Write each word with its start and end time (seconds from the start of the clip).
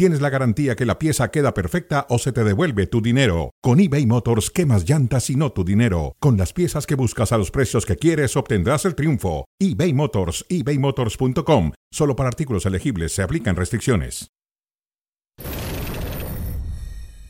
tienes 0.00 0.22
la 0.22 0.30
garantía 0.30 0.76
que 0.76 0.86
la 0.86 0.98
pieza 0.98 1.30
queda 1.30 1.52
perfecta 1.52 2.06
o 2.08 2.18
se 2.18 2.32
te 2.32 2.42
devuelve 2.42 2.86
tu 2.86 3.02
dinero. 3.02 3.50
Con 3.60 3.80
eBay 3.80 4.06
Motors, 4.06 4.48
quemas 4.50 4.88
llantas 4.88 5.28
y 5.28 5.36
no 5.36 5.52
tu 5.52 5.62
dinero. 5.62 6.16
Con 6.20 6.38
las 6.38 6.54
piezas 6.54 6.86
que 6.86 6.94
buscas 6.94 7.32
a 7.32 7.36
los 7.36 7.50
precios 7.50 7.84
que 7.84 7.96
quieres, 7.96 8.34
obtendrás 8.34 8.86
el 8.86 8.94
triunfo. 8.94 9.44
eBay 9.58 9.92
Motors, 9.92 10.46
ebaymotors.com. 10.48 11.72
Solo 11.92 12.16
para 12.16 12.30
artículos 12.30 12.64
elegibles 12.64 13.12
se 13.12 13.20
aplican 13.20 13.56
restricciones. 13.56 14.30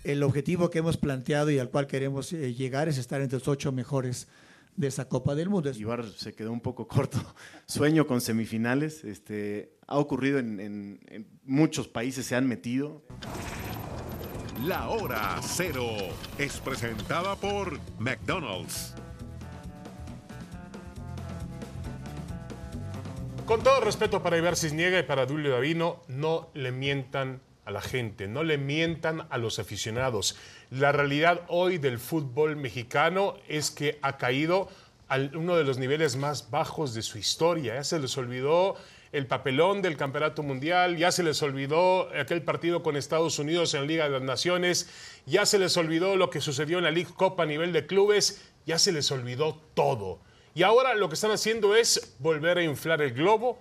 El 0.04 0.22
objetivo 0.22 0.70
que 0.70 0.78
hemos 0.78 0.96
planteado 0.96 1.50
y 1.50 1.58
al 1.58 1.70
cual 1.70 1.88
queremos 1.88 2.32
eh, 2.32 2.54
llegar 2.54 2.88
es 2.88 2.98
estar 2.98 3.20
entre 3.20 3.40
los 3.40 3.48
ocho 3.48 3.72
mejores 3.72 4.28
de 4.76 4.88
esa 4.88 5.08
Copa 5.08 5.34
del 5.34 5.48
Mundo. 5.50 5.70
Ibar 5.70 6.04
se 6.06 6.34
quedó 6.34 6.52
un 6.52 6.60
poco 6.60 6.86
corto. 6.88 7.18
Sueño 7.66 8.06
con 8.06 8.20
semifinales. 8.20 9.04
Este, 9.04 9.76
ha 9.86 9.98
ocurrido 9.98 10.38
en, 10.38 10.58
en- 10.60 11.00
en 11.08 11.26
muchos 11.44 11.88
países, 11.88 12.26
se 12.26 12.36
han 12.36 12.46
metido. 12.48 13.02
La 14.66 14.88
hora 14.90 15.38
cero 15.42 15.86
es 16.38 16.58
presentada 16.60 17.34
por 17.36 17.78
McDonald's. 17.98 18.94
Con 23.46 23.62
todo 23.64 23.80
respeto 23.80 24.22
para 24.22 24.38
Ibar 24.38 24.56
Cisniega 24.56 24.98
y 25.00 25.02
para 25.02 25.26
Dulio 25.26 25.50
Davino, 25.50 26.02
no 26.08 26.50
le 26.54 26.70
mientan 26.70 27.40
la 27.70 27.80
gente, 27.80 28.28
no 28.28 28.42
le 28.42 28.58
mientan 28.58 29.26
a 29.30 29.38
los 29.38 29.58
aficionados. 29.58 30.36
La 30.70 30.92
realidad 30.92 31.42
hoy 31.48 31.78
del 31.78 31.98
fútbol 31.98 32.56
mexicano 32.56 33.36
es 33.48 33.70
que 33.70 33.98
ha 34.02 34.16
caído 34.18 34.68
a 35.08 35.18
uno 35.34 35.56
de 35.56 35.64
los 35.64 35.78
niveles 35.78 36.16
más 36.16 36.50
bajos 36.50 36.94
de 36.94 37.02
su 37.02 37.18
historia. 37.18 37.74
Ya 37.74 37.84
se 37.84 37.98
les 37.98 38.16
olvidó 38.16 38.76
el 39.12 39.26
papelón 39.26 39.82
del 39.82 39.96
Campeonato 39.96 40.42
Mundial, 40.42 40.96
ya 40.96 41.10
se 41.10 41.22
les 41.22 41.42
olvidó 41.42 42.08
aquel 42.16 42.42
partido 42.42 42.82
con 42.82 42.96
Estados 42.96 43.38
Unidos 43.38 43.74
en 43.74 43.80
la 43.80 43.86
Liga 43.86 44.04
de 44.04 44.10
las 44.10 44.22
Naciones, 44.22 44.88
ya 45.26 45.46
se 45.46 45.58
les 45.58 45.76
olvidó 45.76 46.16
lo 46.16 46.30
que 46.30 46.40
sucedió 46.40 46.78
en 46.78 46.84
la 46.84 46.92
League 46.92 47.12
Cup 47.16 47.40
a 47.40 47.46
nivel 47.46 47.72
de 47.72 47.86
clubes, 47.86 48.48
ya 48.66 48.78
se 48.78 48.92
les 48.92 49.10
olvidó 49.10 49.60
todo. 49.74 50.20
Y 50.54 50.62
ahora 50.62 50.94
lo 50.94 51.08
que 51.08 51.14
están 51.14 51.30
haciendo 51.32 51.74
es 51.74 52.14
volver 52.18 52.58
a 52.58 52.62
inflar 52.62 53.02
el 53.02 53.12
globo 53.12 53.58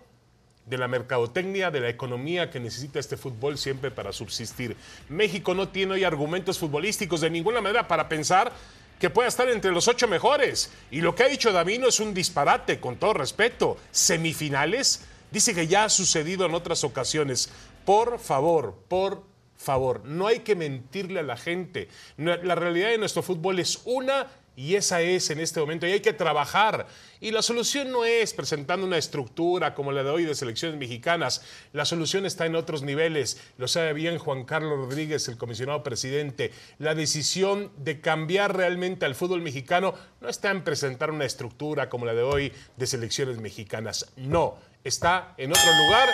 de 0.69 0.77
la 0.77 0.87
mercadotecnia, 0.87 1.71
de 1.71 1.79
la 1.79 1.89
economía 1.89 2.49
que 2.49 2.59
necesita 2.59 2.99
este 2.99 3.17
fútbol 3.17 3.57
siempre 3.57 3.89
para 3.89 4.13
subsistir. 4.13 4.75
México 5.09 5.53
no 5.53 5.69
tiene 5.69 5.93
hoy 5.93 6.03
argumentos 6.03 6.59
futbolísticos 6.59 7.21
de 7.21 7.29
ninguna 7.29 7.59
manera 7.59 7.87
para 7.87 8.07
pensar 8.07 8.51
que 8.99 9.09
pueda 9.09 9.29
estar 9.29 9.49
entre 9.49 9.71
los 9.71 9.87
ocho 9.87 10.07
mejores. 10.07 10.71
Y 10.91 11.01
lo 11.01 11.15
que 11.15 11.23
ha 11.23 11.27
dicho 11.27 11.51
Davino 11.51 11.87
es 11.87 11.99
un 11.99 12.13
disparate, 12.13 12.79
con 12.79 12.97
todo 12.97 13.13
respeto. 13.13 13.77
Semifinales, 13.91 15.05
dice 15.31 15.55
que 15.55 15.67
ya 15.67 15.85
ha 15.85 15.89
sucedido 15.89 16.45
en 16.45 16.53
otras 16.53 16.83
ocasiones. 16.83 17.49
Por 17.85 18.19
favor, 18.19 18.75
por 18.87 19.23
favor, 19.57 20.05
no 20.05 20.27
hay 20.27 20.39
que 20.39 20.55
mentirle 20.55 21.21
a 21.21 21.23
la 21.23 21.37
gente. 21.37 21.87
La 22.17 22.55
realidad 22.55 22.89
de 22.89 22.97
nuestro 22.97 23.23
fútbol 23.23 23.59
es 23.59 23.81
una 23.85 24.27
y 24.55 24.75
esa 24.75 25.01
es 25.01 25.29
en 25.29 25.39
este 25.39 25.59
momento 25.59 25.87
y 25.87 25.91
hay 25.91 25.99
que 26.01 26.13
trabajar. 26.13 26.87
Y 27.21 27.31
la 27.31 27.41
solución 27.41 27.91
no 27.91 28.05
es 28.05 28.33
presentando 28.33 28.85
una 28.85 28.97
estructura 28.97 29.73
como 29.73 29.91
la 29.91 30.03
de 30.03 30.09
hoy 30.09 30.25
de 30.25 30.35
selecciones 30.35 30.77
mexicanas. 30.77 31.43
La 31.73 31.85
solución 31.85 32.25
está 32.25 32.45
en 32.45 32.55
otros 32.55 32.81
niveles. 32.81 33.41
Lo 33.57 33.67
sabe 33.67 33.93
bien 33.93 34.17
Juan 34.17 34.45
Carlos 34.45 34.77
Rodríguez, 34.77 35.27
el 35.27 35.37
comisionado 35.37 35.83
presidente. 35.83 36.51
La 36.77 36.95
decisión 36.95 37.71
de 37.77 38.01
cambiar 38.01 38.55
realmente 38.55 39.05
al 39.05 39.15
fútbol 39.15 39.41
mexicano 39.41 39.93
no 40.21 40.29
está 40.29 40.51
en 40.51 40.63
presentar 40.63 41.11
una 41.11 41.25
estructura 41.25 41.89
como 41.89 42.05
la 42.05 42.13
de 42.13 42.23
hoy 42.23 42.53
de 42.77 42.87
selecciones 42.87 43.37
mexicanas. 43.39 44.11
No, 44.17 44.57
está 44.83 45.33
en 45.37 45.51
otro 45.51 45.71
lugar 45.85 46.09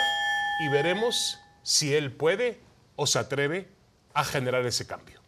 y 0.64 0.68
veremos 0.70 1.38
si 1.62 1.94
él 1.94 2.12
puede 2.12 2.60
o 2.96 3.06
se 3.06 3.18
atreve 3.18 3.68
a 4.14 4.24
generar 4.24 4.64
ese 4.66 4.86
cambio. 4.86 5.20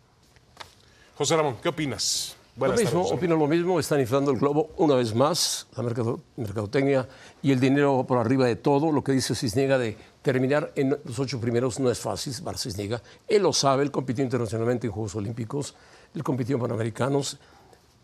José 1.17 1.37
Ramón, 1.37 1.59
¿qué 1.61 1.69
opinas? 1.69 2.38
Lo 2.59 2.73
mismo, 2.77 3.03
tardes. 3.03 3.13
opino 3.13 3.37
lo 3.37 3.47
mismo, 3.47 3.79
están 3.79 4.01
inflando 4.01 4.31
el 4.33 4.39
globo 4.39 4.71
una 4.77 4.95
vez 4.97 5.15
más, 5.15 5.67
la 5.77 5.83
mercado- 5.83 6.21
mercadotecnia 6.37 7.09
y 7.41 7.53
el 7.53 7.61
dinero 7.61 8.05
por 8.07 8.19
arriba 8.19 8.47
de 8.47 8.57
todo. 8.57 8.91
Lo 8.91 9.05
que 9.05 9.13
dice 9.13 9.35
Cisniega 9.35 9.79
de 9.79 9.97
terminar 10.23 10.73
en 10.75 10.99
los 11.05 11.19
ocho 11.19 11.41
primeros 11.41 11.79
no 11.79 11.91
es 11.91 11.99
fácil, 12.01 12.35
Bar 12.43 12.59
Cisniega. 12.59 13.01
Él 13.29 13.43
lo 13.43 13.53
sabe, 13.53 13.83
él 13.85 13.91
compitió 13.91 14.25
internacionalmente 14.25 14.87
en 14.89 14.93
Juegos 14.93 15.15
Olímpicos, 15.15 15.75
él 16.15 16.25
compitió 16.25 16.57
en 16.57 16.63
Panamericanos 16.63 17.39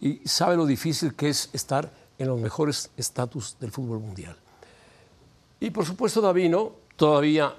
y 0.01 0.21
sabe 0.27 0.57
lo 0.57 0.67
difícil 0.67 1.15
que 1.15 1.31
es 1.31 1.51
estar 1.53 1.91
en 2.19 2.29
los 2.29 2.39
mejores 2.39 2.91
estatus 2.97 3.57
del 3.59 3.73
fútbol 3.73 3.99
mundial. 3.99 4.37
Y 5.59 5.71
por 5.71 5.85
supuesto 5.85 6.21
Davino, 6.21 6.73
todavía 6.97 7.55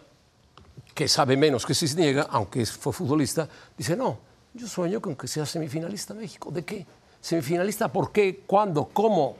que 0.93 1.07
sabe 1.09 1.35
menos 1.35 1.65
que 1.65 1.73
Cisniega, 1.73 2.27
aunque 2.29 2.65
fue 2.65 2.93
futbolista, 2.93 3.49
dice, 3.77 3.97
no, 3.97 4.19
yo 4.55 4.67
sueño 4.67 5.01
con 5.01 5.15
que 5.15 5.27
sea 5.27 5.45
semifinalista 5.45 6.13
México. 6.13 6.49
¿De 6.49 6.63
qué? 6.63 6.85
¿Semifinalista 7.19 7.91
por 7.91 8.11
qué? 8.11 8.43
¿Cuándo? 8.47 8.89
¿Cómo? 8.91 9.35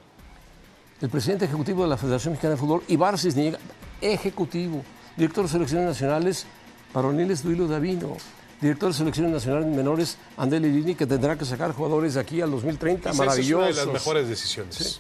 El 1.01 1.09
presidente 1.09 1.45
ejecutivo 1.45 1.83
de 1.83 1.89
la 1.89 1.97
Federación 1.97 2.33
Mexicana 2.33 2.55
de 2.55 2.59
Fútbol, 2.59 2.83
Ibar 2.87 3.17
Cisniega, 3.17 3.57
ejecutivo, 4.01 4.83
director 5.15 5.45
de 5.45 5.51
selecciones 5.51 5.87
nacionales, 5.87 6.45
varoniles 6.93 7.43
Duilo 7.43 7.67
Davino, 7.67 8.17
director 8.59 8.89
de 8.89 8.97
selecciones 8.97 9.31
nacionales 9.31 9.73
menores, 9.73 10.17
Andel 10.37 10.63
Lini, 10.63 10.95
que 10.95 11.05
tendrá 11.05 11.37
que 11.37 11.45
sacar 11.45 11.71
jugadores 11.73 12.15
de 12.15 12.19
aquí 12.19 12.41
al 12.41 12.51
2030, 12.51 13.11
Esa 13.11 13.23
es 13.35 13.51
una 13.51 13.67
de 13.67 13.73
las 13.73 13.87
mejores 13.87 14.27
decisiones. 14.27 14.99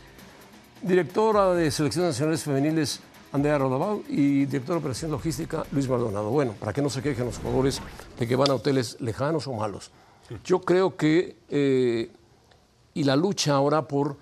Directora 0.81 1.53
de 1.53 1.71
Selecciones 1.71 2.11
Nacionales 2.11 2.43
Femeniles, 2.43 2.99
Andrea 3.35 3.57
Rodabal, 3.57 4.01
y 4.07 4.45
director 4.45 4.75
de 4.75 4.79
Operación 4.79 5.11
Logística, 5.11 5.65
Luis 5.71 5.87
Maldonado. 5.89 6.29
Bueno, 6.29 6.53
para 6.59 6.71
que 6.73 6.81
no 6.81 6.89
se 6.89 7.01
quejen 7.01 7.25
los 7.25 7.37
jugadores 7.37 7.81
de 8.17 8.27
que 8.27 8.35
van 8.35 8.49
a 8.49 8.55
hoteles 8.55 8.97
lejanos 9.01 9.47
o 9.47 9.53
malos. 9.53 9.91
Yo 10.43 10.61
creo 10.61 10.95
que, 10.95 11.35
eh, 11.49 12.09
y 12.93 13.03
la 13.03 13.15
lucha 13.15 13.53
ahora 13.53 13.87
por 13.87 14.17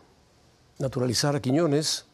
naturalizar 0.80 1.36
a 1.36 1.42
Quiñones, 1.42 2.06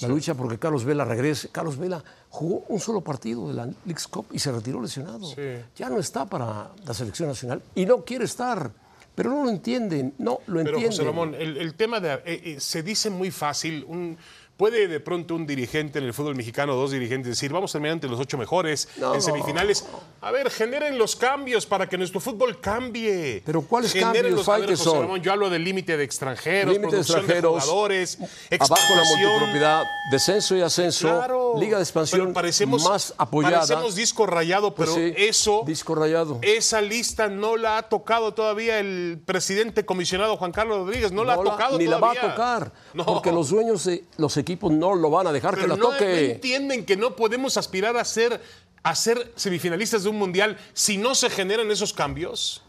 la 0.00 0.08
lucha 0.08 0.34
porque 0.34 0.58
Carlos 0.58 0.84
Vela 0.84 1.04
regrese. 1.04 1.50
Carlos 1.50 1.78
Vela 1.78 2.02
jugó 2.30 2.64
un 2.68 2.80
solo 2.80 3.00
partido 3.00 3.48
de 3.48 3.54
la 3.54 3.66
Leagues 3.84 4.08
Cup 4.08 4.26
y 4.32 4.38
se 4.38 4.50
retiró 4.50 4.82
lesionado. 4.82 5.28
Ya 5.76 5.88
no 5.88 5.98
está 5.98 6.26
para 6.26 6.70
la 6.84 6.94
selección 6.94 7.28
nacional 7.28 7.62
y 7.74 7.86
no 7.86 8.04
quiere 8.04 8.24
estar. 8.24 8.72
Pero 9.14 9.30
no 9.30 9.44
lo 9.44 9.50
entienden, 9.50 10.14
no 10.18 10.38
lo 10.46 10.54
Pero 10.54 10.60
entienden. 10.60 10.90
José 10.90 11.04
Ramón, 11.04 11.34
el, 11.34 11.56
el 11.58 11.74
tema 11.74 12.00
de... 12.00 12.14
eh, 12.14 12.20
eh, 12.24 12.56
se 12.60 12.82
dice 12.82 13.10
muy 13.10 13.30
fácil, 13.30 13.84
un, 13.86 14.16
puede 14.60 14.88
de 14.88 15.00
pronto 15.00 15.34
un 15.36 15.46
dirigente 15.46 15.98
en 16.00 16.04
el 16.04 16.12
fútbol 16.12 16.36
mexicano, 16.36 16.74
dos 16.74 16.90
dirigentes, 16.90 17.30
decir, 17.30 17.50
vamos 17.50 17.70
a 17.70 17.72
terminar 17.72 17.94
entre 17.94 18.10
los 18.10 18.20
ocho 18.20 18.36
mejores 18.36 18.88
No. 18.98 19.14
en 19.14 19.22
semifinales. 19.22 19.86
A 20.20 20.30
ver, 20.30 20.50
generen 20.50 20.98
los 20.98 21.16
cambios 21.16 21.64
para 21.64 21.88
que 21.88 21.96
nuestro 21.96 22.20
fútbol 22.20 22.60
cambie. 22.60 23.42
Pero 23.46 23.62
¿cuáles 23.62 23.90
Generen 23.94 24.34
cambios 24.34 24.46
los- 24.46 24.66
que 24.68 24.76
son? 24.76 25.00
Ramón, 25.00 25.22
yo 25.22 25.32
hablo 25.32 25.48
del 25.48 25.64
límite 25.64 25.96
de 25.96 26.04
extranjeros, 26.04 26.74
Límite 26.74 26.88
de 26.94 27.02
producción 27.04 27.26
de 27.26 27.32
extranjeros, 27.32 27.64
jugadores, 27.64 28.18
abajo 28.60 28.94
la 28.96 29.04
multipropiedad, 29.04 29.84
descenso 30.12 30.54
y 30.56 30.60
ascenso, 30.60 31.08
Claro. 31.08 31.54
liga 31.58 31.78
de 31.78 31.82
expansión 31.84 32.20
Pero 32.20 32.34
parecemos, 32.34 32.84
más 32.84 33.14
apoyada. 33.16 33.56
Parecemos 33.60 33.94
disco 33.94 34.26
rayado, 34.26 34.74
Pues 34.74 34.90
pero 34.90 35.02
sí, 35.08 35.14
eso, 35.16 35.62
disco 35.66 35.94
rayado. 35.94 36.38
esa 36.42 36.82
lista 36.82 37.28
no 37.28 37.56
la 37.56 37.78
ha 37.78 37.82
tocado 37.88 38.34
todavía 38.34 38.78
el 38.78 39.22
presidente 39.24 39.86
comisionado 39.86 40.36
Juan 40.36 40.52
Carlos 40.52 40.80
Rodríguez, 40.80 41.12
no, 41.12 41.24
la 41.24 41.32
ha 41.32 41.36
tocado 41.36 41.78
ni 41.78 41.86
todavía. 41.86 41.90
la 41.90 41.98
va 41.98 42.12
a 42.12 42.30
tocar, 42.34 42.72
No. 42.92 43.06
porque 43.06 43.32
los 43.32 43.48
dueños 43.48 43.84
de 43.84 44.04
los 44.18 44.36
equipos 44.36 44.49
no 44.70 44.94
lo 44.94 45.10
van 45.10 45.26
a 45.26 45.32
dejar 45.32 45.54
Pero 45.54 45.62
que 45.62 45.68
la 45.68 45.76
no, 45.76 45.90
toque. 45.90 46.32
entienden 46.32 46.84
que 46.84 46.96
no 46.96 47.16
podemos 47.16 47.56
aspirar 47.56 47.96
a 47.96 48.04
ser, 48.04 48.40
a 48.82 48.94
ser 48.94 49.32
semifinalistas 49.36 50.02
de 50.04 50.08
un 50.08 50.18
mundial 50.18 50.56
si 50.72 50.96
no 50.96 51.14
se 51.14 51.30
generan 51.30 51.70
esos 51.70 51.92
cambios. 51.92 52.62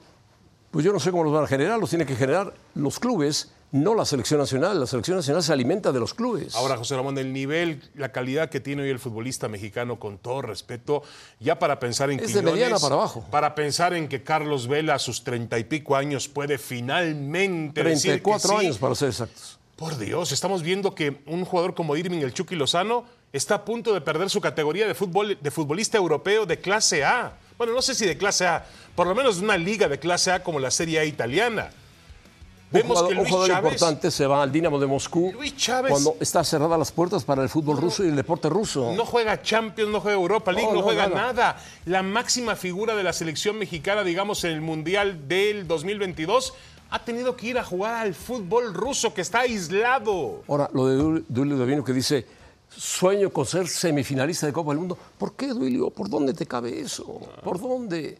Pues 0.71 0.85
yo 0.85 0.93
no 0.93 0.99
sé 0.99 1.11
cómo 1.11 1.23
los 1.23 1.33
van 1.33 1.43
a 1.43 1.47
generar, 1.47 1.79
los 1.79 1.89
tienen 1.89 2.07
que 2.07 2.15
generar 2.15 2.53
los 2.75 2.97
clubes, 2.97 3.51
no 3.71 3.95
la 3.95 4.05
selección 4.05 4.39
nacional. 4.39 4.79
La 4.79 4.87
selección 4.87 5.17
nacional 5.17 5.43
se 5.43 5.53
alimenta 5.53 5.91
de 5.91 5.99
los 5.99 6.13
clubes. 6.13 6.55
Ahora, 6.55 6.77
José 6.77 6.95
Ramón, 6.95 7.17
el 7.17 7.33
nivel, 7.33 7.81
la 7.95 8.11
calidad 8.11 8.49
que 8.49 8.59
tiene 8.59 8.83
hoy 8.83 8.89
el 8.89 8.99
futbolista 8.99 9.47
mexicano, 9.47 9.99
con 9.99 10.17
todo 10.17 10.41
respeto, 10.41 11.03
ya 11.39 11.57
para 11.59 11.79
pensar 11.79 12.11
en 12.11 12.19
Es 12.19 12.33
de 12.33 12.41
mediana 12.41 12.79
para 12.79 12.95
abajo. 12.95 13.25
Para 13.31 13.55
pensar 13.55 13.93
en 13.93 14.07
que 14.07 14.23
Carlos 14.23 14.67
Vela 14.67 14.95
a 14.95 14.99
sus 14.99 15.23
treinta 15.23 15.57
y 15.57 15.63
pico 15.63 15.95
años 15.95 16.27
puede 16.27 16.57
finalmente 16.57 17.83
decir 17.83 18.11
que 18.13 18.21
34 18.21 18.49
sí. 18.49 18.65
años 18.65 18.77
para 18.77 18.95
ser 18.95 19.09
exactos. 19.09 19.60
Por 19.81 19.97
Dios, 19.97 20.31
estamos 20.31 20.61
viendo 20.61 20.93
que 20.93 21.23
un 21.25 21.43
jugador 21.43 21.73
como 21.73 21.95
Irving 21.95 22.19
el 22.19 22.35
Chucky 22.35 22.53
Lozano 22.55 23.03
está 23.33 23.55
a 23.55 23.65
punto 23.65 23.95
de 23.95 24.01
perder 24.01 24.29
su 24.29 24.39
categoría 24.39 24.85
de, 24.85 24.93
fútbol, 24.93 25.39
de 25.41 25.49
futbolista 25.49 25.97
europeo 25.97 26.45
de 26.45 26.59
clase 26.59 27.03
A. 27.03 27.33
Bueno, 27.57 27.73
no 27.73 27.81
sé 27.81 27.95
si 27.95 28.05
de 28.05 28.15
clase 28.15 28.45
A, 28.45 28.63
por 28.93 29.07
lo 29.07 29.15
menos 29.15 29.37
de 29.39 29.43
una 29.43 29.57
liga 29.57 29.87
de 29.87 29.97
clase 29.97 30.31
A 30.31 30.43
como 30.43 30.59
la 30.59 30.69
Serie 30.69 30.99
A 30.99 31.03
italiana. 31.05 31.71
Vemos 32.69 32.89
jugador, 32.89 33.07
que 33.09 33.13
un 33.15 33.19
Luis 33.21 33.29
jugador 33.31 33.49
Chávez, 33.49 33.71
importante 33.73 34.11
se 34.11 34.27
va 34.27 34.43
al 34.43 34.51
Dinamo 34.51 34.79
de 34.79 34.85
Moscú 34.85 35.31
Luis 35.33 35.57
Chávez- 35.57 35.89
cuando 35.89 36.15
está 36.19 36.43
cerradas 36.43 36.77
las 36.77 36.91
puertas 36.91 37.23
para 37.23 37.41
el 37.41 37.49
fútbol 37.49 37.77
ruso 37.77 38.05
y 38.05 38.09
el 38.09 38.15
deporte 38.15 38.49
ruso. 38.49 38.93
No 38.95 39.03
juega 39.07 39.41
Champions, 39.41 39.89
no 39.89 39.99
juega 39.99 40.15
Europa 40.15 40.51
League, 40.51 40.67
No, 40.67 40.73
no, 40.75 40.79
no, 40.81 40.85
juega 40.85 41.07
nada. 41.07 41.21
nada. 41.33 41.57
La 41.85 42.03
máxima 42.03 42.55
figura 42.55 42.95
de 42.95 43.01
la 43.01 43.13
selección 43.13 43.57
mexicana, 43.57 44.03
digamos, 44.03 44.43
en 44.43 44.51
el 44.51 44.61
Mundial 44.61 45.27
del 45.27 45.67
2022, 45.67 46.53
ha 46.91 46.99
tenido 47.03 47.35
que 47.35 47.47
ir 47.47 47.57
a 47.57 47.63
jugar 47.63 47.95
al 47.95 48.13
fútbol 48.13 48.73
ruso, 48.73 49.13
que 49.13 49.21
está 49.21 49.39
aislado. 49.39 50.43
Ahora, 50.47 50.69
lo 50.73 50.87
de 50.87 51.23
Duilio 51.29 51.57
Davino 51.57 51.85
que 51.85 51.93
dice, 51.93 52.25
sueño 52.69 53.31
con 53.31 53.45
ser 53.45 53.67
semifinalista 53.67 54.45
de 54.45 54.53
Copa 54.53 54.71
del 54.71 54.79
Mundo. 54.79 54.97
¿Por 55.17 55.33
qué, 55.33 55.47
Duilio? 55.47 55.89
¿Por 55.89 56.09
dónde 56.09 56.33
te 56.33 56.45
cabe 56.45 56.81
eso? 56.81 57.21
¿Por 57.43 57.59
dónde? 57.59 58.19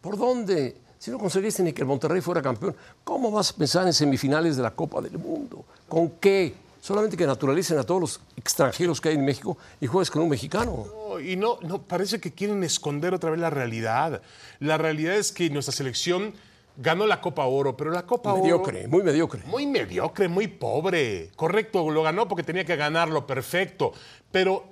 ¿Por 0.00 0.16
dónde? 0.16 0.76
Si 1.00 1.10
no 1.10 1.18
conseguiste 1.18 1.64
ni 1.64 1.72
que 1.72 1.82
el 1.82 1.88
Monterrey 1.88 2.20
fuera 2.20 2.40
campeón, 2.40 2.76
¿cómo 3.02 3.32
vas 3.32 3.50
a 3.50 3.56
pensar 3.56 3.86
en 3.88 3.92
semifinales 3.92 4.56
de 4.56 4.62
la 4.62 4.70
Copa 4.70 5.00
del 5.00 5.18
Mundo? 5.18 5.64
¿Con 5.88 6.10
qué? 6.20 6.54
Solamente 6.80 7.16
que 7.16 7.26
naturalicen 7.26 7.76
a 7.78 7.82
todos 7.82 8.00
los 8.00 8.20
extranjeros 8.36 9.00
que 9.00 9.08
hay 9.08 9.16
en 9.16 9.24
México 9.24 9.58
y 9.80 9.88
juegues 9.88 10.12
con 10.12 10.22
un 10.22 10.28
mexicano. 10.28 10.86
No, 10.86 11.18
y 11.20 11.34
no, 11.34 11.58
no, 11.62 11.82
parece 11.82 12.20
que 12.20 12.30
quieren 12.30 12.62
esconder 12.62 13.14
otra 13.14 13.30
vez 13.30 13.40
la 13.40 13.50
realidad. 13.50 14.22
La 14.60 14.78
realidad 14.78 15.16
es 15.16 15.32
que 15.32 15.50
nuestra 15.50 15.72
selección 15.72 16.34
ganó 16.76 17.06
la 17.06 17.20
Copa 17.20 17.44
Oro, 17.46 17.76
pero 17.76 17.90
la 17.90 18.06
Copa 18.06 18.34
Mediocre, 18.34 18.80
Oro... 18.80 18.88
muy 18.88 19.02
mediocre. 19.02 19.42
Muy 19.46 19.66
mediocre, 19.66 20.28
muy 20.28 20.46
pobre. 20.48 21.30
Correcto, 21.36 21.90
lo 21.90 22.02
ganó 22.02 22.28
porque 22.28 22.42
tenía 22.42 22.64
que 22.64 22.76
ganarlo, 22.76 23.26
perfecto. 23.26 23.92
Pero 24.30 24.64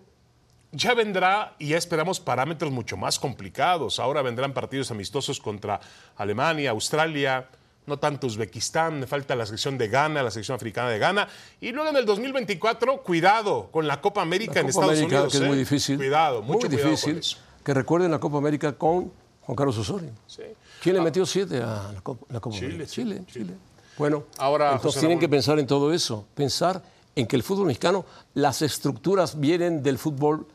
ya 0.72 0.94
vendrá 0.94 1.54
y 1.58 1.68
ya 1.68 1.76
esperamos 1.78 2.20
parámetros 2.20 2.70
mucho 2.70 2.96
más 2.96 3.18
complicados. 3.18 3.98
Ahora 3.98 4.22
vendrán 4.22 4.52
partidos 4.52 4.90
amistosos 4.90 5.40
contra 5.40 5.80
Alemania, 6.16 6.70
Australia, 6.70 7.48
no 7.86 7.98
tanto 7.98 8.26
Uzbekistán, 8.26 9.00
me 9.00 9.06
falta 9.06 9.34
la 9.34 9.46
selección 9.46 9.76
de 9.76 9.88
Ghana, 9.88 10.22
la 10.22 10.30
selección 10.30 10.56
africana 10.56 10.90
de 10.90 10.98
Ghana. 10.98 11.28
Y 11.60 11.72
luego 11.72 11.90
en 11.90 11.96
el 11.96 12.06
2024, 12.06 13.02
cuidado 13.02 13.68
con 13.72 13.86
la 13.88 14.00
Copa 14.00 14.22
América 14.22 14.54
La 14.54 14.60
en 14.60 14.66
Copa 14.72 14.86
Estados 14.86 14.98
América, 14.98 15.16
Unidos. 15.16 15.32
que 15.32 15.38
es 15.38 15.44
¿eh? 15.44 15.48
muy 15.48 15.58
difícil. 15.58 15.96
Cuidado, 15.96 16.42
mucho 16.42 16.60
muy 16.60 16.68
cuidado 16.68 16.90
difícil. 16.90 17.12
con 17.14 17.20
eso. 17.20 17.38
Que 17.64 17.74
recuerden 17.74 18.10
la 18.10 18.20
Copa 18.20 18.38
América 18.38 18.72
con 18.72 19.12
Juan 19.50 19.56
Carlos 19.56 19.78
Osorio. 19.78 20.10
Sí. 20.28 20.42
¿Quién 20.80 20.94
le 20.94 21.00
metió 21.02 21.26
siete 21.26 21.60
a 21.60 21.90
la 21.92 22.00
Copa, 22.02 22.24
la 22.30 22.38
Copa 22.38 22.56
Chile, 22.56 22.86
Chile, 22.86 23.24
Chile. 23.26 23.52
Bueno, 23.98 24.22
Ahora, 24.38 24.66
entonces 24.66 24.84
José 24.84 25.00
tienen 25.00 25.16
Ramón. 25.16 25.20
que 25.22 25.28
pensar 25.28 25.58
en 25.58 25.66
todo 25.66 25.92
eso. 25.92 26.24
Pensar 26.36 26.80
en 27.16 27.26
que 27.26 27.34
el 27.34 27.42
fútbol 27.42 27.66
mexicano, 27.66 28.04
las 28.34 28.62
estructuras 28.62 29.40
vienen 29.40 29.82
del 29.82 29.98
fútbol 29.98 30.46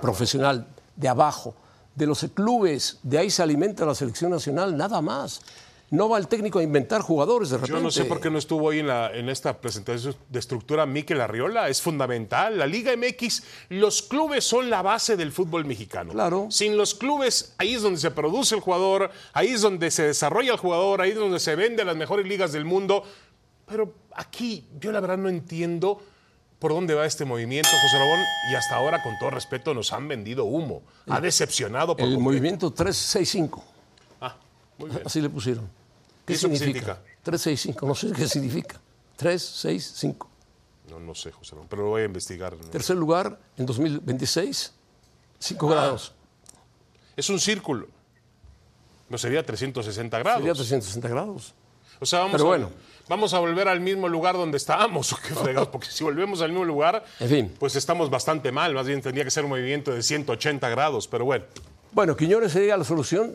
profesional, 0.00 0.66
de 0.96 1.08
abajo, 1.08 1.54
de 1.94 2.06
los 2.06 2.26
clubes, 2.32 3.00
de 3.02 3.18
ahí 3.18 3.28
se 3.30 3.42
alimenta 3.42 3.84
la 3.84 3.94
selección 3.94 4.30
nacional, 4.30 4.74
nada 4.74 5.02
más. 5.02 5.42
No 5.90 6.08
va 6.10 6.18
el 6.18 6.28
técnico 6.28 6.58
a 6.58 6.62
inventar 6.62 7.00
jugadores 7.00 7.48
de 7.48 7.56
repente. 7.56 7.78
Yo 7.78 7.82
no 7.82 7.90
sé 7.90 8.04
por 8.04 8.20
qué 8.20 8.30
no 8.30 8.36
estuvo 8.36 8.66
hoy 8.66 8.80
en, 8.80 8.88
la- 8.88 9.10
en 9.10 9.30
esta 9.30 9.58
presentación 9.58 10.14
de 10.28 10.38
estructura 10.38 10.84
Miquel 10.84 11.18
Arriola. 11.20 11.70
Es 11.70 11.80
fundamental. 11.80 12.58
La 12.58 12.66
Liga 12.66 12.92
MX, 12.94 13.42
los 13.70 14.02
clubes 14.02 14.44
son 14.44 14.68
la 14.68 14.82
base 14.82 15.16
del 15.16 15.32
fútbol 15.32 15.64
mexicano. 15.64 16.12
Claro. 16.12 16.48
Sin 16.50 16.76
los 16.76 16.94
clubes, 16.94 17.54
ahí 17.56 17.72
es 17.74 17.80
donde 17.82 17.98
se 18.00 18.10
produce 18.10 18.54
el 18.54 18.60
jugador, 18.60 19.10
ahí 19.32 19.48
es 19.48 19.62
donde 19.62 19.90
se 19.90 20.02
desarrolla 20.02 20.52
el 20.52 20.58
jugador, 20.58 21.00
ahí 21.00 21.10
es 21.12 21.16
donde 21.16 21.40
se 21.40 21.56
vende 21.56 21.82
las 21.86 21.96
mejores 21.96 22.26
ligas 22.26 22.52
del 22.52 22.66
mundo. 22.66 23.02
Pero 23.66 23.92
aquí, 24.14 24.66
yo 24.80 24.92
la 24.92 25.00
verdad 25.00 25.16
no 25.16 25.30
entiendo 25.30 26.02
por 26.58 26.72
dónde 26.72 26.92
va 26.92 27.06
este 27.06 27.24
movimiento, 27.24 27.68
José 27.70 27.98
Rabón, 27.98 28.20
y 28.52 28.54
hasta 28.56 28.76
ahora, 28.76 29.02
con 29.02 29.16
todo 29.18 29.30
respeto, 29.30 29.72
nos 29.72 29.92
han 29.94 30.06
vendido 30.08 30.44
humo. 30.44 30.82
Ha 31.08 31.20
decepcionado 31.20 31.96
por 31.96 32.04
El 32.04 32.14
completo. 32.14 32.24
movimiento 32.24 32.70
365, 32.72 33.64
Ah, 34.20 34.36
muy 34.76 34.90
bien. 34.90 35.02
así 35.06 35.20
le 35.22 35.30
pusieron. 35.30 35.77
¿Qué 36.28 36.34
¿Y 36.34 36.36
eso 36.36 36.42
significa? 36.48 36.64
significa? 36.94 37.02
365, 37.22 37.86
no 37.86 37.94
sé 37.94 38.12
qué 38.12 38.28
significa. 38.28 38.80
365. 39.16 40.28
No, 40.90 41.00
no 41.00 41.14
sé, 41.14 41.32
José 41.32 41.52
Rabón, 41.54 41.66
pero 41.68 41.82
lo 41.84 41.88
voy 41.90 42.02
a 42.02 42.04
investigar. 42.04 42.54
Tercer 42.70 42.96
lugar 42.96 43.38
en 43.56 43.66
2026, 43.66 44.72
5 45.38 45.66
Ah. 45.66 45.70
grados. 45.72 46.12
Es 47.16 47.28
un 47.30 47.40
círculo. 47.40 47.86
No 49.08 49.18
sería 49.18 49.44
360 49.44 50.18
grados. 50.18 50.38
Sería 50.40 50.54
360 50.54 51.08
grados. 51.08 51.54
O 52.00 52.06
sea, 52.06 52.20
vamos, 52.20 52.32
Pero 52.32 52.44
a, 52.44 52.48
bueno. 52.48 52.70
vamos 53.08 53.34
a 53.34 53.38
volver 53.40 53.66
al 53.68 53.80
mismo 53.80 54.08
lugar 54.08 54.36
donde 54.36 54.56
estábamos. 54.56 55.12
¿o 55.14 55.16
qué 55.16 55.34
fregados? 55.34 55.68
Porque 55.68 55.88
si 55.88 56.04
volvemos 56.04 56.40
al 56.42 56.50
mismo 56.50 56.64
lugar, 56.64 57.04
En 57.18 57.28
fin. 57.28 57.54
pues 57.58 57.74
estamos 57.74 58.08
bastante 58.10 58.52
mal. 58.52 58.72
Más 58.74 58.86
bien 58.86 59.00
tendría 59.02 59.24
que 59.24 59.30
ser 59.30 59.44
un 59.44 59.50
movimiento 59.50 59.90
de 59.92 60.02
180 60.02 60.68
grados. 60.68 61.08
Pero 61.08 61.24
bueno, 61.24 61.44
Bueno, 61.92 62.16
Quiñones 62.16 62.52
sería 62.52 62.76
la 62.76 62.84
solución. 62.84 63.32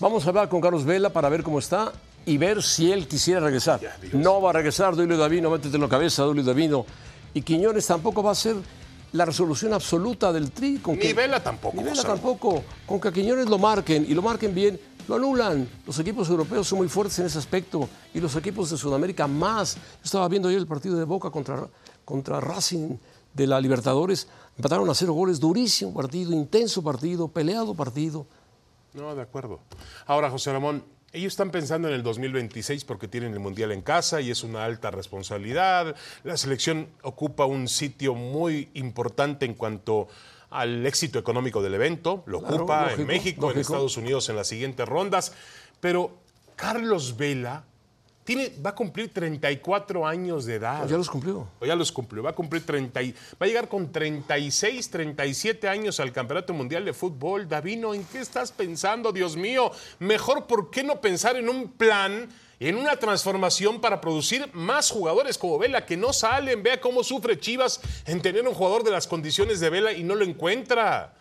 Vamos 0.00 0.24
a 0.24 0.28
hablar 0.28 0.48
con 0.48 0.60
Carlos 0.60 0.84
Vela 0.84 1.10
para 1.12 1.28
ver 1.28 1.42
cómo 1.42 1.58
está 1.58 1.92
y 2.24 2.38
ver 2.38 2.62
si 2.62 2.92
él 2.92 3.08
quisiera 3.08 3.40
regresar. 3.40 3.80
No 4.12 4.40
va 4.40 4.50
a 4.50 4.52
regresar 4.52 4.94
Duilio 4.94 5.16
Davino, 5.16 5.50
métete 5.50 5.74
en 5.76 5.82
la 5.82 5.88
cabeza, 5.88 6.22
Duilio 6.24 6.44
Davino. 6.44 6.86
Y 7.34 7.42
Quiñones 7.42 7.86
tampoco 7.86 8.22
va 8.22 8.30
a 8.30 8.34
ser 8.34 8.56
la 9.12 9.24
resolución 9.24 9.72
absoluta 9.72 10.32
del 10.32 10.50
tri. 10.52 10.78
Con 10.78 10.94
Ni 10.94 11.00
que- 11.00 11.14
Vela 11.14 11.42
tampoco, 11.42 11.76
Ni 11.76 11.82
Vela 11.82 12.02
tampoco. 12.02 12.62
Con 12.86 13.00
que 13.00 13.08
a 13.08 13.12
Quiñones 13.12 13.48
lo 13.48 13.58
marquen 13.58 14.06
y 14.08 14.14
lo 14.14 14.22
marquen 14.22 14.54
bien, 14.54 14.78
lo 15.08 15.16
anulan. 15.16 15.68
Los 15.86 15.98
equipos 15.98 16.28
europeos 16.28 16.68
son 16.68 16.78
muy 16.78 16.88
fuertes 16.88 17.18
en 17.18 17.26
ese 17.26 17.38
aspecto 17.38 17.88
y 18.14 18.20
los 18.20 18.36
equipos 18.36 18.70
de 18.70 18.76
Sudamérica 18.76 19.26
más. 19.26 19.74
Yo 19.74 19.80
estaba 20.04 20.28
viendo 20.28 20.48
ayer 20.48 20.60
el 20.60 20.66
partido 20.66 20.96
de 20.96 21.04
Boca 21.04 21.30
contra, 21.30 21.66
contra 22.04 22.38
Racing 22.40 22.96
de 23.34 23.46
la 23.48 23.60
Libertadores. 23.60 24.28
Empataron 24.56 24.88
a 24.90 24.94
cero 24.94 25.12
goles, 25.12 25.40
durísimo 25.40 25.92
partido, 25.92 26.32
intenso 26.32 26.82
partido, 26.82 27.26
peleado 27.28 27.74
partido. 27.74 28.26
No, 28.94 29.14
de 29.14 29.22
acuerdo. 29.22 29.60
Ahora, 30.06 30.30
José 30.30 30.52
Ramón, 30.52 30.84
ellos 31.12 31.32
están 31.32 31.50
pensando 31.50 31.88
en 31.88 31.94
el 31.94 32.02
2026 32.02 32.84
porque 32.84 33.08
tienen 33.08 33.32
el 33.32 33.40
Mundial 33.40 33.72
en 33.72 33.82
casa 33.82 34.20
y 34.20 34.30
es 34.30 34.42
una 34.44 34.64
alta 34.64 34.90
responsabilidad. 34.90 35.94
La 36.24 36.36
selección 36.36 36.88
ocupa 37.02 37.46
un 37.46 37.68
sitio 37.68 38.14
muy 38.14 38.68
importante 38.74 39.46
en 39.46 39.54
cuanto 39.54 40.08
al 40.50 40.86
éxito 40.86 41.18
económico 41.18 41.62
del 41.62 41.74
evento. 41.74 42.22
Lo 42.26 42.40
Claro, 42.40 42.56
ocupa 42.56 42.84
en 42.84 42.90
lógico, 42.90 43.06
México, 43.06 43.50
en. 43.52 43.58
Estados 43.58 43.96
Unidos 43.96 44.28
en 44.28 44.36
las 44.36 44.48
siguientes 44.48 44.86
rondas. 44.88 45.32
Pero 45.80 46.18
Carlos 46.56 47.16
Vela 47.16 47.64
tiene, 48.28 48.52
va 48.62 48.70
a 48.70 48.74
cumplir 48.74 49.10
34 49.10 50.06
años 50.06 50.44
de 50.44 50.56
edad. 50.56 50.86
Ya 50.86 50.98
los 50.98 51.08
cumplió. 51.08 51.48
O 51.60 51.64
ya 51.64 51.74
los 51.74 51.90
cumplió, 51.90 52.22
va 52.22 52.28
a 52.28 52.34
cumplir 52.34 52.66
30, 52.66 53.00
y- 53.00 53.12
va 53.12 53.16
a 53.40 53.46
llegar 53.46 53.68
con 53.70 53.90
36, 53.90 54.90
37 54.90 55.66
años 55.66 55.98
al 55.98 56.12
Campeonato 56.12 56.52
Mundial 56.52 56.84
de 56.84 56.92
Fútbol. 56.92 57.48
Davino, 57.48 57.94
¿en 57.94 58.04
qué 58.04 58.18
estás 58.18 58.52
pensando, 58.52 59.12
Dios 59.12 59.34
mío? 59.34 59.70
Mejor, 59.98 60.46
¿por 60.46 60.70
qué 60.70 60.84
no 60.84 61.00
pensar 61.00 61.36
en 61.36 61.48
un 61.48 61.72
plan, 61.72 62.28
en 62.60 62.76
una 62.76 62.96
transformación 62.96 63.80
para 63.80 63.98
producir 63.98 64.50
más 64.52 64.90
jugadores 64.90 65.38
como 65.38 65.56
Vela 65.58 65.86
que 65.86 65.96
no 65.96 66.12
salen? 66.12 66.62
Vea 66.62 66.82
cómo 66.82 67.02
sufre 67.02 67.40
Chivas 67.40 67.80
en 68.04 68.20
tener 68.20 68.46
un 68.46 68.52
jugador 68.52 68.84
de 68.84 68.90
las 68.90 69.06
condiciones 69.06 69.58
de 69.58 69.70
Vela 69.70 69.92
y 69.92 70.04
no 70.04 70.14
lo 70.14 70.26
encuentra. 70.26 71.14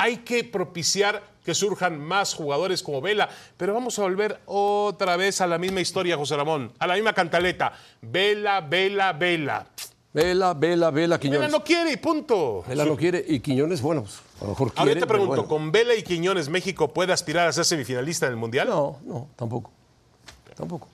Hay 0.00 0.18
que 0.18 0.44
propiciar 0.44 1.22
que 1.44 1.54
surjan 1.54 1.98
más 1.98 2.32
jugadores 2.34 2.84
como 2.84 3.00
Vela, 3.00 3.28
pero 3.56 3.74
vamos 3.74 3.98
a 3.98 4.02
volver 4.02 4.40
otra 4.46 5.16
vez 5.16 5.40
a 5.40 5.46
la 5.46 5.58
misma 5.58 5.80
historia, 5.80 6.16
José 6.16 6.36
Ramón, 6.36 6.72
a 6.78 6.86
la 6.86 6.94
misma 6.94 7.12
cantaleta. 7.12 7.72
Vela, 8.00 8.60
Vela, 8.60 9.12
Vela. 9.12 9.66
Vela, 10.12 10.54
Vela, 10.54 10.90
Vela, 10.90 11.18
Quiñones. 11.18 11.40
Vela 11.40 11.58
no 11.58 11.64
quiere 11.64 11.92
y 11.92 11.96
punto. 11.96 12.64
Vela 12.68 12.84
no 12.84 12.96
quiere 12.96 13.24
y 13.26 13.40
Quiñones, 13.40 13.82
bueno, 13.82 14.02
pues 14.02 14.20
a 14.40 14.44
lo 14.44 14.50
mejor 14.50 14.72
quiere. 14.72 14.90
Ahora 14.90 15.00
te 15.00 15.06
pregunto, 15.06 15.34
bueno. 15.34 15.48
¿con 15.48 15.72
Vela 15.72 15.96
y 15.96 16.02
Quiñones 16.04 16.48
México 16.48 16.92
puede 16.94 17.12
aspirar 17.12 17.48
a 17.48 17.52
ser 17.52 17.64
semifinalista 17.64 18.26
en 18.26 18.32
el 18.32 18.38
Mundial? 18.38 18.68
No, 18.68 18.98
no, 19.04 19.28
tampoco. 19.34 19.72
Tampoco. 20.54 20.86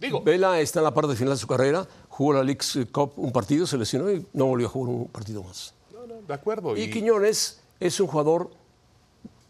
Digo, 0.00 0.22
Vela 0.22 0.60
está 0.60 0.80
en 0.80 0.84
la 0.84 0.94
parte 0.94 1.14
final 1.14 1.34
de 1.34 1.38
su 1.38 1.46
carrera, 1.46 1.86
jugó 2.08 2.32
la 2.32 2.42
League 2.42 2.60
Cup 2.90 3.12
un 3.16 3.32
partido, 3.32 3.66
se 3.66 3.76
lesionó 3.76 4.10
y 4.10 4.24
no 4.32 4.46
volvió 4.46 4.66
a 4.66 4.70
jugar 4.70 4.94
un 4.94 5.08
partido 5.08 5.42
más. 5.42 5.74
no, 5.92 6.06
no, 6.06 6.22
de 6.26 6.32
acuerdo. 6.34 6.76
Y 6.76 6.90
Quiñones 6.90 7.60
es 7.80 8.00
un 8.00 8.06
jugador 8.06 8.50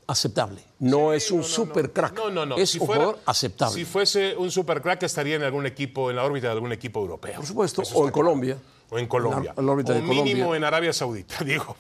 aceptable, 0.09 0.62
no 0.78 1.12
es 1.12 1.30
un 1.33 1.38
no, 1.38 1.45
super 1.45 1.92
crack, 1.92 2.14
No, 2.16 2.30
no, 2.30 2.47
no. 2.47 2.56
es 2.56 2.71
Si 2.71 2.78
un 2.78 2.87
fuera- 2.87 3.02
jugador 3.04 3.23
aceptable. 3.26 3.75
Si 3.75 3.85
fuese 3.85 4.37
un 4.37 4.50
super 4.52 4.80
crack 4.80 5.02
estaría 5.02 5.35
en 5.37 5.42
algún 5.42 5.66
equipo, 5.66 6.11
en 6.11 6.16
la 6.16 6.25
órbita 6.25 6.47
de 6.47 6.52
algún 6.52 6.73
equipo 6.73 7.00
europeo. 7.00 7.35
por 7.37 7.47
supuesto, 7.47 7.83
Eso 7.83 7.97
o 7.99 8.06
en 8.06 8.12
Colombia. 8.12 8.56
O 8.90 8.99
en 8.99 9.09
Colombia. 9.09 9.52
En 9.56 9.66
la- 9.66 9.73
órbita 9.73 9.92
o 9.92 9.95
de 9.97 10.02
mínimo 10.02 10.23
Colombia. 10.23 10.56
en 10.56 10.64
Arabia 10.64 10.92
Saudita, 10.92 11.37
digo. 11.45 11.76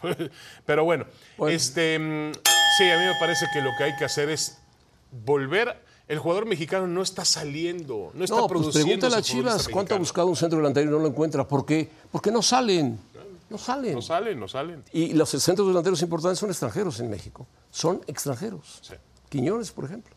Pero 0.64 0.82
bueno, 0.84 1.06
Bueno. 1.38 1.54
este 1.54 1.98
mm, 2.00 2.32
sí, 2.78 2.90
a 2.90 2.98
mí 2.98 3.04
me 3.04 3.14
parece 3.20 3.46
que 3.52 3.60
lo 3.60 3.70
que 3.78 3.84
hay 3.84 3.96
que 3.96 4.04
hacer 4.04 4.28
es 4.28 4.58
volver. 5.24 5.84
El 6.08 6.18
jugador 6.20 6.46
mexicano 6.46 6.86
no 6.86 7.02
está 7.02 7.24
saliendo, 7.24 8.10
no 8.14 8.24
está 8.24 8.36
No, 8.36 8.42
pues 8.46 8.60
produciendo. 8.60 8.86
pregúntale 8.86 9.16
a 9.16 9.22
Chivas 9.22 9.68
cuánto 9.68 9.94
ha 9.94 9.98
buscado 9.98 10.28
un 10.28 10.36
centro 10.36 10.58
delantero 10.58 10.88
y 10.88 10.92
no 10.92 10.98
lo 11.00 11.08
encuentra. 11.08 11.46
¿Por 11.46 11.64
qué? 11.66 11.88
Porque 12.12 12.30
no 12.30 12.42
salen. 12.42 12.98
No 13.48 13.58
salen. 13.58 13.94
No 13.94 14.02
salen, 14.02 14.40
no 14.40 14.48
salen. 14.48 14.84
Y 14.92 15.12
los 15.12 15.30
centros 15.30 15.68
delanteros 15.68 16.02
importantes 16.02 16.38
son 16.38 16.50
extranjeros 16.50 16.98
en 17.00 17.10
México. 17.10 17.46
Son 17.70 18.00
extranjeros. 18.06 18.80
Sí. 18.82 18.94
Quiñones, 19.28 19.70
por 19.70 19.84
ejemplo. 19.84 20.14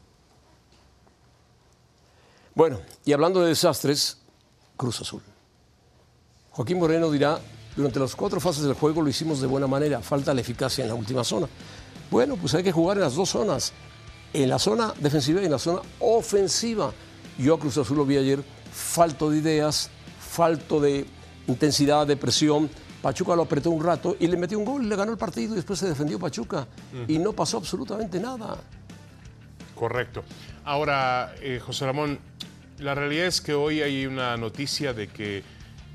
Bueno, 2.56 2.80
y 3.06 3.14
hablando 3.14 3.42
de 3.42 3.50
desastres, 3.50 4.18
Cruz 4.76 5.02
Azul. 5.02 5.22
Joaquín 6.52 6.80
Moreno 6.80 7.12
dirá, 7.12 7.40
durante 7.76 8.00
las 8.00 8.16
cuatro 8.16 8.40
fases 8.40 8.64
del 8.64 8.74
juego 8.74 9.02
lo 9.02 9.10
hicimos 9.10 9.40
de 9.40 9.48
buena 9.48 9.68
manera, 9.68 10.02
falta 10.02 10.34
la 10.34 10.42
eficacia 10.42 10.84
en 10.84 10.90
la 10.90 10.96
última 10.96 11.24
zona. 11.24 11.48
Bueno, 12.10 12.36
pues 12.36 12.56
hay 12.56 12.64
que 12.64 12.72
jugar 12.72 12.98
en 12.98 13.04
las 13.04 13.16
dos 13.16 13.30
zonas, 13.30 13.72
en 14.34 14.50
la 14.50 14.60
zona 14.60 14.94
defensiva 15.00 15.42
y 15.42 15.46
en 15.46 15.52
la 15.52 15.60
zona 15.60 15.82
ofensiva. 16.00 16.92
Yo 17.38 17.56
a 17.56 17.60
Cruz 17.60 17.78
Azul 17.78 17.98
lo 17.98 18.06
vi 18.06 18.18
ayer 18.18 18.44
falto 18.74 19.30
de 19.30 19.38
ideas, 19.38 19.90
falto 20.20 20.82
de 20.82 21.06
intensidad, 21.48 22.08
de 22.08 22.18
presión. 22.18 22.70
Pachuca 23.02 23.36
lo 23.36 23.44
apretó 23.44 23.72
un 23.72 23.84
rato 23.84 24.18
y 24.20 24.28
le 24.28 24.36
metió 24.36 24.60
un 24.60 24.66
gol, 24.66 24.90
le 24.90 24.96
ganó 24.96 25.12
el 25.12 25.18
partido 25.18 25.54
y 25.54 25.56
después 25.56 25.80
se 25.80 25.88
defendió 25.88 26.20
Pachuca. 26.20 26.68
Y 27.08 27.18
no 27.18 27.34
pasó 27.34 27.58
absolutamente 27.58 28.20
nada. 28.20 28.58
Correcto. 29.76 30.24
Ahora, 30.66 31.34
eh, 31.42 31.62
José 31.66 31.86
Ramón, 31.86 32.20
la 32.78 32.96
realidad 32.96 33.28
es 33.28 33.40
que 33.40 33.54
hoy 33.54 33.82
hay 33.82 34.06
una 34.06 34.36
noticia 34.36 34.94
de 34.94 35.08
que 35.08 35.44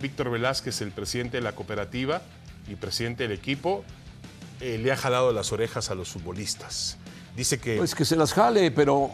Víctor 0.00 0.30
Velázquez, 0.30 0.80
el 0.80 0.92
presidente 0.92 1.36
de 1.36 1.42
la 1.42 1.54
cooperativa 1.54 2.22
y 2.68 2.76
presidente 2.76 3.24
del 3.24 3.32
equipo, 3.32 3.84
eh, 4.60 4.78
le 4.78 4.90
ha 4.90 4.96
jalado 4.96 5.32
las 5.32 5.52
orejas 5.52 5.90
a 5.90 5.94
los 5.94 6.08
futbolistas. 6.08 6.96
Dice 7.36 7.58
que... 7.58 7.76
Pues 7.76 7.94
que 7.94 8.04
se 8.04 8.16
las 8.16 8.32
jale, 8.32 8.70
pero... 8.70 9.10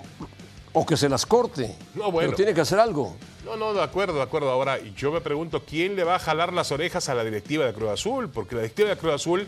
O 0.72 0.86
que 0.86 0.96
se 0.96 1.08
las 1.08 1.26
corte. 1.26 1.74
No, 1.96 2.12
bueno. 2.12 2.28
Pero 2.28 2.36
tiene 2.36 2.54
que 2.54 2.60
hacer 2.60 2.78
algo. 2.78 3.16
No, 3.44 3.56
no, 3.56 3.72
de 3.72 3.82
acuerdo, 3.82 4.14
de 4.16 4.22
acuerdo. 4.22 4.50
Ahora, 4.50 4.78
yo 4.96 5.10
me 5.12 5.20
pregunto, 5.20 5.62
¿quién 5.64 5.96
le 5.96 6.04
va 6.04 6.16
a 6.16 6.18
jalar 6.18 6.52
las 6.52 6.72
orejas 6.72 7.08
a 7.08 7.14
la 7.14 7.24
directiva 7.24 7.64
de 7.64 7.72
Cruz 7.72 7.90
Azul? 7.90 8.28
Porque 8.28 8.54
la 8.54 8.60
directiva 8.62 8.90
de 8.90 8.96
Cruz 8.96 9.14
Azul, 9.14 9.46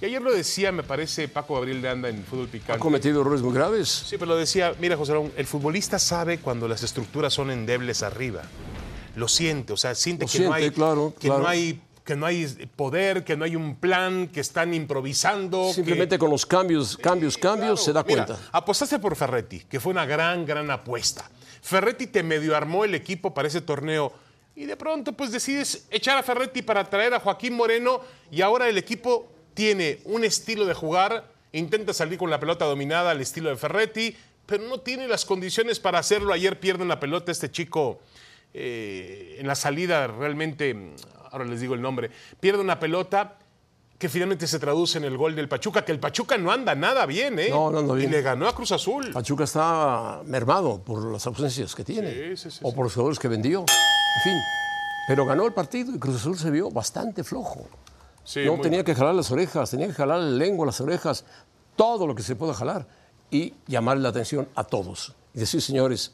y 0.00 0.04
ayer 0.06 0.22
lo 0.22 0.32
decía, 0.32 0.72
me 0.72 0.82
parece, 0.82 1.28
Paco 1.28 1.54
Gabriel 1.54 1.82
de 1.82 1.88
Anda 1.90 2.08
en 2.08 2.24
Fútbol 2.24 2.46
Ha 2.48 2.52
Picante. 2.52 2.78
cometido 2.80 3.20
errores 3.20 3.42
muy 3.42 3.52
graves. 3.54 3.88
Sí, 3.88 4.16
pero 4.16 4.30
lo 4.32 4.36
decía, 4.36 4.74
mira, 4.80 4.96
José 4.96 5.12
Ramón, 5.12 5.32
el 5.36 5.46
futbolista 5.46 5.98
sabe 5.98 6.38
cuando 6.38 6.66
las 6.68 6.82
estructuras 6.82 7.34
son 7.34 7.50
endebles 7.50 8.02
arriba. 8.02 8.42
Lo 9.14 9.28
siente, 9.28 9.72
o 9.72 9.76
sea, 9.76 9.94
siente 9.94 10.24
Lo 10.24 10.32
que 10.32 10.40
no 10.40 10.52
hay 10.52 10.70
claro, 10.70 11.14
que 11.20 11.28
claro. 11.28 11.42
no 11.42 11.48
hay 11.48 11.80
que 12.04 12.16
no 12.16 12.26
hay 12.26 12.46
poder, 12.76 13.24
que 13.24 13.34
no 13.34 13.46
hay 13.46 13.56
un 13.56 13.76
plan, 13.76 14.28
que 14.28 14.40
están 14.40 14.74
improvisando. 14.74 15.72
Simplemente 15.72 16.16
que- 16.16 16.18
con 16.18 16.28
los 16.28 16.44
cambios, 16.44 16.98
cambios, 16.98 17.38
cambios, 17.38 17.82
se 17.82 17.94
da 17.94 18.02
Mira, 18.06 18.26
cuenta. 18.26 18.42
apostaste 18.52 18.98
por 18.98 19.16
Ferretti, 19.16 19.60
que 19.60 19.80
fue 19.80 19.92
una 19.92 20.04
gran, 20.04 20.44
gran 20.44 20.70
apuesta. 20.70 21.30
Ferretti 21.64 22.06
te 22.06 22.22
medio 22.22 22.54
armó 22.54 22.84
el 22.84 22.94
equipo 22.94 23.32
para 23.32 23.48
ese 23.48 23.62
torneo 23.62 24.12
y 24.54 24.66
de 24.66 24.76
pronto 24.76 25.14
pues 25.14 25.32
decides 25.32 25.86
echar 25.90 26.18
a 26.18 26.22
Ferretti 26.22 26.60
para 26.60 26.84
traer 26.84 27.14
a 27.14 27.20
Joaquín 27.20 27.54
Moreno 27.54 28.02
y 28.30 28.42
ahora 28.42 28.68
el 28.68 28.76
equipo 28.76 29.32
tiene 29.54 30.00
un 30.04 30.24
estilo 30.24 30.66
de 30.66 30.74
jugar, 30.74 31.32
intenta 31.52 31.94
salir 31.94 32.18
con 32.18 32.28
la 32.28 32.38
pelota 32.38 32.66
dominada 32.66 33.12
al 33.12 33.22
estilo 33.22 33.48
de 33.48 33.56
Ferretti, 33.56 34.14
pero 34.44 34.64
no 34.64 34.80
tiene 34.80 35.08
las 35.08 35.24
condiciones 35.24 35.80
para 35.80 36.00
hacerlo. 36.00 36.34
Ayer 36.34 36.60
pierde 36.60 36.82
una 36.82 37.00
pelota 37.00 37.32
este 37.32 37.50
chico 37.50 37.98
eh, 38.52 39.36
en 39.38 39.46
la 39.46 39.54
salida 39.54 40.06
realmente, 40.06 40.92
ahora 41.30 41.46
les 41.46 41.62
digo 41.62 41.72
el 41.72 41.80
nombre, 41.80 42.10
pierde 42.40 42.60
una 42.60 42.78
pelota 42.78 43.38
que 43.98 44.08
finalmente 44.08 44.46
se 44.46 44.58
traduce 44.58 44.98
en 44.98 45.04
el 45.04 45.16
gol 45.16 45.34
del 45.36 45.48
Pachuca, 45.48 45.84
que 45.84 45.92
el 45.92 46.00
Pachuca 46.00 46.36
no 46.36 46.50
anda 46.50 46.74
nada 46.74 47.06
bien, 47.06 47.38
¿eh? 47.38 47.48
No, 47.50 47.70
bien. 47.94 48.08
Y 48.08 48.12
le 48.12 48.22
ganó 48.22 48.48
a 48.48 48.54
Cruz 48.54 48.72
Azul. 48.72 49.10
Pachuca 49.12 49.44
está 49.44 50.20
mermado 50.26 50.80
por 50.82 51.04
las 51.12 51.26
ausencias 51.26 51.74
que 51.74 51.84
tiene 51.84 52.10
Sí, 52.12 52.36
sí, 52.36 52.50
sí, 52.50 52.58
o 52.62 52.74
por 52.74 52.84
los 52.84 52.92
jugadores 52.94 53.18
que 53.18 53.28
vendió. 53.28 53.60
En 53.60 54.22
fin, 54.22 54.38
pero 55.08 55.24
ganó 55.24 55.46
el 55.46 55.52
partido 55.52 55.94
y 55.94 55.98
Cruz 55.98 56.16
Azul 56.16 56.36
se 56.38 56.50
vio 56.50 56.70
bastante 56.70 57.22
flojo. 57.24 57.68
No 58.46 58.58
tenía 58.60 58.78
mal. 58.78 58.84
que 58.84 58.94
jalar 58.94 59.14
las 59.14 59.30
orejas, 59.30 59.70
tenía 59.70 59.86
que 59.86 59.92
jalar 59.92 60.18
la 60.18 60.30
lengua, 60.30 60.66
las 60.66 60.80
orejas, 60.80 61.24
todo 61.76 62.06
lo 62.06 62.14
que 62.14 62.22
se 62.22 62.36
pueda 62.36 62.54
jalar 62.54 62.86
y 63.30 63.54
llamarle 63.66 64.02
la 64.02 64.08
atención 64.10 64.48
a 64.54 64.64
todos. 64.64 65.14
Y 65.34 65.38
decir, 65.40 65.60
señores, 65.60 66.12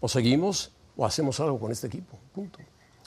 o 0.00 0.08
seguimos 0.08 0.70
o 0.96 1.06
hacemos 1.06 1.40
algo 1.40 1.58
con 1.58 1.72
este 1.72 1.86
equipo. 1.86 2.18
Punto. 2.34 2.58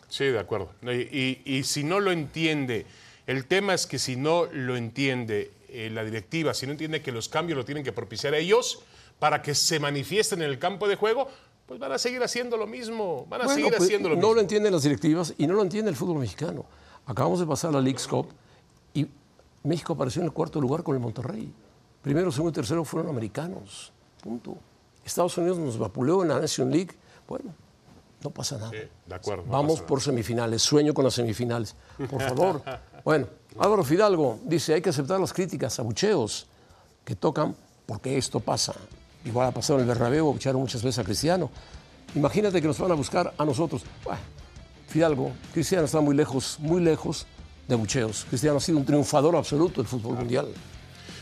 Sí, 0.08 0.26
de 0.26 0.40
acuerdo. 0.40 0.72
Y, 0.82 0.90
y- 0.92 1.42
y 1.46 1.64
si 1.64 1.84
no 1.84 2.00
lo 2.00 2.12
entiende, 2.12 2.86
el 3.30 3.46
tema 3.46 3.76
es 3.76 3.86
que 3.86 4.00
si 4.00 4.16
no 4.16 4.46
lo 4.46 4.76
entiende 4.76 5.52
eh, 5.68 5.92
la 5.94 6.04
directiva, 6.04 6.56
si 6.56 6.66
no 6.66 6.72
entiende 6.72 7.04
que 7.04 7.12
los 7.12 7.30
cambios 7.30 7.58
lo 7.58 7.64
tienen 7.64 7.84
que 7.84 7.92
propiciar 7.92 8.34
ellos 8.34 8.82
para 9.20 9.44
que 9.44 9.54
se 9.54 9.80
manifiesten 9.80 10.42
en 10.42 10.50
el 10.50 10.58
campo 10.58 10.88
de 10.88 10.96
juego, 10.96 11.28
pues 11.68 11.80
van 11.80 11.92
a 11.92 12.00
seguir 12.00 12.24
haciendo 12.24 12.58
lo 12.58 12.66
mismo, 12.66 13.28
van 13.30 13.42
a 13.42 13.44
Bueno, 13.46 13.56
seguir 13.56 13.72
pues, 13.78 13.84
haciendo 13.84 14.10
lo 14.10 14.16
no 14.16 14.22
mismo. 14.22 14.34
lo 14.34 14.42
entienden 14.42 14.74
las 14.74 14.82
directivas 14.82 15.36
y 15.38 15.46
no 15.46 15.54
lo 15.54 15.62
entiende 15.62 15.92
el 15.92 15.96
fútbol 15.96 16.18
mexicano. 16.18 16.66
Acabamos 17.06 17.40
de 17.40 17.46
pasar 17.46 17.72
la 17.72 17.82
League's 17.82 18.08
Cup 18.08 18.30
y 18.96 19.06
México 19.64 19.94
apareció 19.94 20.22
en 20.22 20.26
el 20.26 20.34
cuarto 20.34 20.60
lugar 20.60 20.82
con 20.82 20.96
el 20.96 21.00
Monterrey. 21.02 21.54
Primero, 22.02 22.32
segundo 22.32 22.50
y 22.50 22.54
tercero 22.56 22.84
fueron 22.84 23.12
americanos. 23.12 23.94
Punto. 24.24 24.58
Estados 25.06 25.38
Unidos 25.38 25.60
nos 25.60 25.78
vapuleó 25.78 26.24
en 26.24 26.30
la 26.30 26.40
Nation 26.40 26.72
League. 26.72 26.96
Bueno, 27.28 27.54
no 28.24 28.32
pasa 28.32 28.58
nada. 28.58 28.72
Sí, 28.72 28.78
de 29.06 29.16
acuerdo. 29.16 29.44
no 29.46 29.52
Vamos 29.52 29.82
por 29.82 30.02
semifinales, 30.02 30.64
sueño 30.64 30.96
con 30.96 31.06
las 31.06 31.14
semifinales. 31.14 31.76
Por 32.10 32.22
favor. 32.24 32.64
bueno, 33.04 33.28
Álvaro 33.58 33.84
Fidalgo 33.84 34.40
dice, 34.46 34.74
hay 34.74 34.82
que 34.82 34.90
aceptar 34.90 35.20
las 35.20 35.34
críticas, 35.34 35.80
abucheos 35.80 36.48
que 37.04 37.16
tocan 37.16 37.56
porque 37.86 38.18
esto 38.18 38.40
pasa. 38.40 38.74
Igual 39.26 39.48
ha 39.48 39.52
pasado 39.52 39.80
en 39.80 39.84
el 39.84 39.88
Bernabéu, 39.88 40.30
abuchearon 40.30 40.62
muchas 40.62 40.84
veces 40.84 41.00
a 41.00 41.04
Cristiano. 41.04 41.50
Imagínate 42.16 42.62
que 42.62 42.68
nos 42.68 42.80
van 42.80 42.92
a 42.92 42.96
buscar 42.96 43.34
a 43.38 43.46
nosotros. 43.46 43.84
Fidalgo, 44.88 45.32
Cristiano 45.54 45.86
está 45.86 46.00
muy 46.02 46.16
lejos, 46.16 46.58
muy 46.60 46.82
lejos 46.82 47.28
de 47.68 47.76
abucheos. 47.76 48.26
Cristiano 48.30 48.58
ha 48.58 48.62
sido 48.62 48.78
un 48.78 48.86
triunfador 48.86 49.36
absoluto 49.36 49.82
del 49.82 49.88
fútbol 49.88 50.16
mundial. 50.16 50.48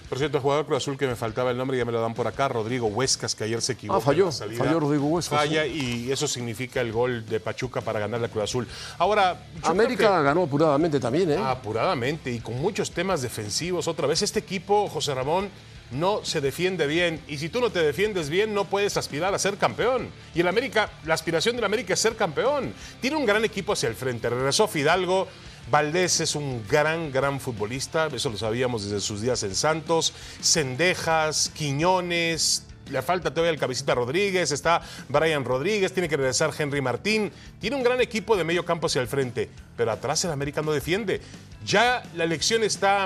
Por 0.09 0.17
cierto, 0.17 0.37
el 0.37 0.41
jugador 0.43 0.65
Cruz 0.65 0.77
Azul 0.77 0.97
que 0.97 1.05
me 1.05 1.15
faltaba 1.15 1.51
el 1.51 1.57
nombre, 1.57 1.77
ya 1.77 1.83
me 1.85 1.91
lo 1.91 1.99
dan 2.01 2.13
por 2.13 2.27
acá, 2.27 2.47
Rodrigo 2.47 2.87
Huescas, 2.87 3.35
que 3.35 3.43
ayer 3.43 3.61
se 3.61 3.73
equivocó. 3.73 3.97
Ah, 3.99 4.01
falló, 4.01 4.31
salida. 4.31 4.63
falló 4.63 4.79
Rodrigo 4.79 5.05
Huescas, 5.07 5.37
Falla 5.37 5.65
y 5.65 6.09
eso 6.11 6.27
significa 6.27 6.79
el 6.81 6.91
gol 6.93 7.25
de 7.25 7.39
Pachuca 7.41 7.81
para 7.81 7.99
ganar 7.99 8.21
la 8.21 8.29
Cruz 8.29 8.45
Azul. 8.45 8.67
Ahora, 8.97 9.45
América 9.63 10.17
que- 10.17 10.23
ganó 10.23 10.43
apuradamente 10.43 10.99
también, 10.99 11.31
¿eh? 11.31 11.37
Apuradamente 11.37 12.31
y 12.31 12.39
con 12.39 12.59
muchos 12.61 12.91
temas 12.91 13.21
defensivos. 13.21 13.87
Otra 13.87 14.07
vez, 14.07 14.21
este 14.21 14.39
equipo, 14.39 14.87
José 14.87 15.13
Ramón, 15.13 15.49
no 15.91 16.23
se 16.23 16.41
defiende 16.41 16.87
bien. 16.87 17.21
Y 17.27 17.37
si 17.37 17.49
tú 17.49 17.59
no 17.61 17.69
te 17.69 17.79
defiendes 17.81 18.29
bien, 18.29 18.53
no 18.53 18.65
puedes 18.65 18.97
aspirar 18.97 19.33
a 19.33 19.39
ser 19.39 19.57
campeón. 19.57 20.09
Y 20.35 20.39
el 20.41 20.47
América, 20.47 20.89
la 21.05 21.13
aspiración 21.13 21.55
del 21.55 21.65
América 21.65 21.93
es 21.93 21.99
ser 21.99 22.15
campeón. 22.15 22.73
Tiene 23.01 23.15
un 23.17 23.25
gran 23.25 23.43
equipo 23.45 23.73
hacia 23.73 23.87
el 23.89 23.95
frente. 23.95 24.29
Regresó 24.29 24.67
Fidalgo. 24.67 25.27
Valdés 25.69 26.21
es 26.21 26.35
un 26.35 26.63
gran, 26.67 27.11
gran 27.11 27.39
futbolista. 27.39 28.07
Eso 28.07 28.29
lo 28.29 28.37
sabíamos 28.37 28.85
desde 28.85 29.01
sus 29.01 29.21
días 29.21 29.43
en 29.43 29.55
Santos. 29.55 30.13
Cendejas, 30.41 31.51
Quiñones. 31.53 32.63
Le 32.89 33.01
falta 33.01 33.31
todavía 33.31 33.51
el 33.51 33.59
cabecita 33.59 33.93
Rodríguez, 33.95 34.51
está 34.53 34.81
Brian 35.09 35.43
Rodríguez, 35.43 35.91
tiene 35.91 36.07
que 36.07 36.15
regresar 36.15 36.51
Henry 36.57 36.79
Martín. 36.79 37.33
Tiene 37.59 37.75
un 37.75 37.83
gran 37.83 37.99
equipo 37.99 38.37
de 38.37 38.45
medio 38.45 38.63
campo 38.63 38.87
hacia 38.87 39.01
el 39.01 39.09
frente, 39.09 39.49
pero 39.75 39.91
atrás 39.91 40.23
el 40.23 40.31
América 40.31 40.61
no 40.61 40.71
defiende. 40.71 41.19
Ya 41.65 42.01
la 42.15 42.23
elección 42.23 42.63
está, 42.63 43.05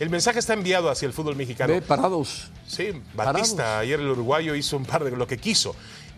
el 0.00 0.10
mensaje 0.10 0.38
está 0.38 0.52
enviado 0.52 0.90
hacia 0.90 1.06
el 1.06 1.14
fútbol 1.14 1.34
mexicano. 1.34 1.72
Ve 1.72 1.80
parados. 1.80 2.50
Sí, 2.66 2.90
Batista, 3.14 3.56
Parados. 3.56 3.80
ayer 3.80 4.00
el 4.00 4.08
uruguayo 4.08 4.54
hizo 4.54 4.76
un 4.76 4.84
par 4.84 5.02
de 5.02 5.10
lo 5.12 5.26
que 5.26 5.38
quiso. 5.38 5.74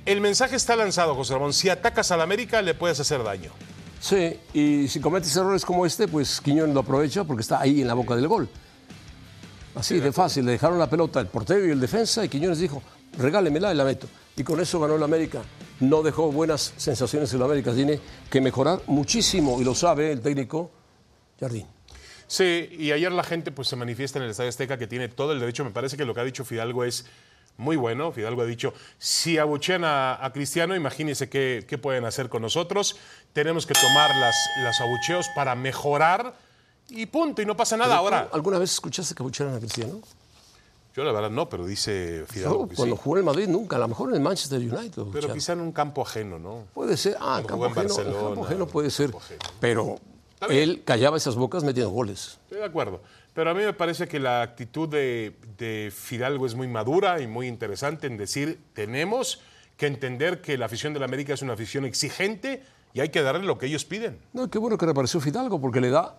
El 0.06 0.20
mensaje 0.20 0.56
está 0.56 0.74
lanzado, 0.74 1.14
José 1.14 1.34
Ramón. 1.34 1.52
Si 1.52 1.68
atacas 1.68 2.10
al 2.10 2.20
América, 2.20 2.62
le 2.62 2.74
puedes 2.74 2.98
hacer 2.98 3.22
daño. 3.22 3.52
Sí, 4.04 4.38
y 4.52 4.87
si 4.87 5.00
cometes 5.00 5.34
errores 5.34 5.64
como 5.64 5.87
este, 5.87 6.06
pues 6.06 6.38
Quiñones 6.42 6.75
lo 6.75 6.80
aprovecha 6.80 7.25
porque 7.25 7.40
está 7.40 7.58
ahí 7.58 7.80
en 7.80 7.87
la 7.87 7.94
boca 7.94 8.14
del 8.14 8.28
gol. 8.28 8.46
Así 9.75 9.99
de 9.99 10.12
fácil, 10.12 10.44
le 10.44 10.52
dejaron 10.52 10.78
la 10.78 10.90
pelota 10.90 11.20
el 11.20 11.28
portero 11.28 11.66
y 11.66 11.70
el 11.70 11.80
defensa 11.80 12.23
y 12.23 12.28
Quiñones 12.28 12.58
dijo, 12.58 12.82
regálemela 13.16 13.73
y 13.73 13.76
la 13.78 13.82
meto. 13.82 14.06
Y 14.37 14.44
con 14.44 14.61
eso 14.61 14.78
ganó 14.78 14.96
el 14.96 15.02
América. 15.02 15.40
No 15.80 16.02
dejó 16.02 16.30
buenas 16.30 16.75
sensaciones 16.76 17.32
en 17.32 17.38
el 17.38 17.44
América, 17.44 17.73
tiene 17.73 17.99
que 18.30 18.42
mejorar 18.42 18.82
muchísimo 18.88 19.58
y 19.58 19.64
lo 19.64 19.75
sabe 19.75 20.12
el 20.12 20.20
técnico 20.20 20.70
Jardín. 21.40 21.66
Sí, 22.26 22.68
y 22.78 22.92
ayer 22.92 23.11
la 23.11 23.25
gente 23.25 23.52
pues 23.52 23.68
se 23.68 23.76
manifiesta 23.76 24.18
en 24.18 24.26
el 24.26 24.32
Estadio 24.32 24.50
Azteca 24.50 24.76
que 24.76 24.87
tiene 24.87 25.08
todo 25.08 25.32
el 25.32 25.40
derecho. 25.40 25.64
Me 25.64 25.70
parece 25.70 25.96
que 25.96 26.04
lo 26.04 26.14
que 26.14 26.20
ha 26.20 26.25
dicho 26.25 26.44
Fidalgo 26.44 26.84
es 26.84 27.06
muy 27.56 27.76
bueno. 27.76 28.12
Fidalgo 28.12 28.42
ha 28.42 28.46
dicho, 28.46 28.75
si 28.99 29.38
abuchean 29.38 29.84
a, 29.84 30.25
a 30.25 30.32
Cristiano, 30.32 30.75
imagínense 30.75 31.28
qué, 31.28 31.64
qué 31.68 31.78
pueden 31.78 32.04
hacer 32.04 32.28
con 32.28 32.42
nosotros. 32.42 32.96
Tenemos 33.32 33.66
que 33.66 33.75
tomar 33.75 34.11
las, 34.16 34.34
las 34.62 34.80
abucheos 34.80 35.26
para 35.34 35.54
mejorar 35.54 36.34
y 36.88 37.06
punto, 37.06 37.40
y 37.42 37.46
no 37.46 37.56
pasa 37.56 37.76
nada. 37.76 37.96
Ahora, 37.96 38.28
¿Alguna 38.32 38.58
vez 38.58 38.73
escuchaste 38.73 39.14
que 39.14 39.23
abuchearan 39.23 39.54
a 39.54 39.58
Cristiano? 39.58 40.00
yo 40.96 41.02
la 41.02 41.11
verdad 41.11 41.30
no, 41.30 41.49
pero 41.49 41.66
dice 41.66 42.25
Fidalgo 42.28 42.62
No, 42.62 42.68
que 42.68 42.76
cuando 42.76 42.94
sí. 42.94 43.02
jugó 43.02 43.16
en 43.16 43.20
el 43.20 43.25
Madrid 43.25 43.49
nunca, 43.49 43.75
a 43.75 43.78
lo 43.80 43.88
mejor 43.88 44.11
en 44.11 44.14
el 44.14 44.20
Manchester 44.20 44.61
United. 44.61 45.02
Pero 45.12 45.32
quizá 45.32 45.54
en 45.54 45.61
un 45.61 45.73
campo 45.73 46.02
ajeno, 46.02 46.38
¿no? 46.38 46.66
Puede 46.73 46.96
ser, 46.96 47.16
ah, 47.20 47.38
en 47.40 47.46
campo 47.46 47.66
en 47.66 47.73
ajeno, 47.73 47.99
en 48.00 48.12
campo 48.12 48.44
ajeno 48.44 48.66
puede 48.68 48.90
ser, 48.90 49.12
pero 49.58 49.99
él 50.49 50.82
callaba 50.84 51.16
esas 51.16 51.34
bocas 51.34 51.64
metiendo 51.64 51.90
goles. 51.90 52.38
Estoy 52.44 52.58
de 52.58 52.64
acuerdo. 52.64 53.00
Pero 53.34 53.50
a 53.50 53.54
mí 53.54 53.64
me 53.64 53.72
parece 53.72 54.06
que 54.06 54.20
la 54.20 54.42
actitud 54.42 54.88
de, 54.88 55.34
de 55.58 55.92
Fidalgo 55.94 56.46
es 56.46 56.54
muy 56.54 56.68
madura 56.68 57.20
y 57.20 57.26
muy 57.26 57.48
interesante 57.48 58.06
en 58.06 58.16
decir, 58.16 58.60
tenemos 58.72 59.40
que 59.76 59.86
entender 59.86 60.40
que 60.40 60.56
la 60.56 60.66
afición 60.66 60.94
del 60.94 61.02
América 61.02 61.34
es 61.34 61.42
una 61.42 61.54
afición 61.54 61.84
exigente 61.84 62.62
y 62.92 63.00
hay 63.00 63.08
que 63.08 63.22
darle 63.22 63.44
lo 63.44 63.58
que 63.58 63.66
ellos 63.66 63.84
piden. 63.84 64.18
No, 64.32 64.48
qué 64.48 64.58
bueno 64.58 64.78
que 64.78 64.86
reapareció 64.86 65.20
Fidalgo 65.20 65.60
porque 65.60 65.80
le 65.80 65.90
da 65.90 66.16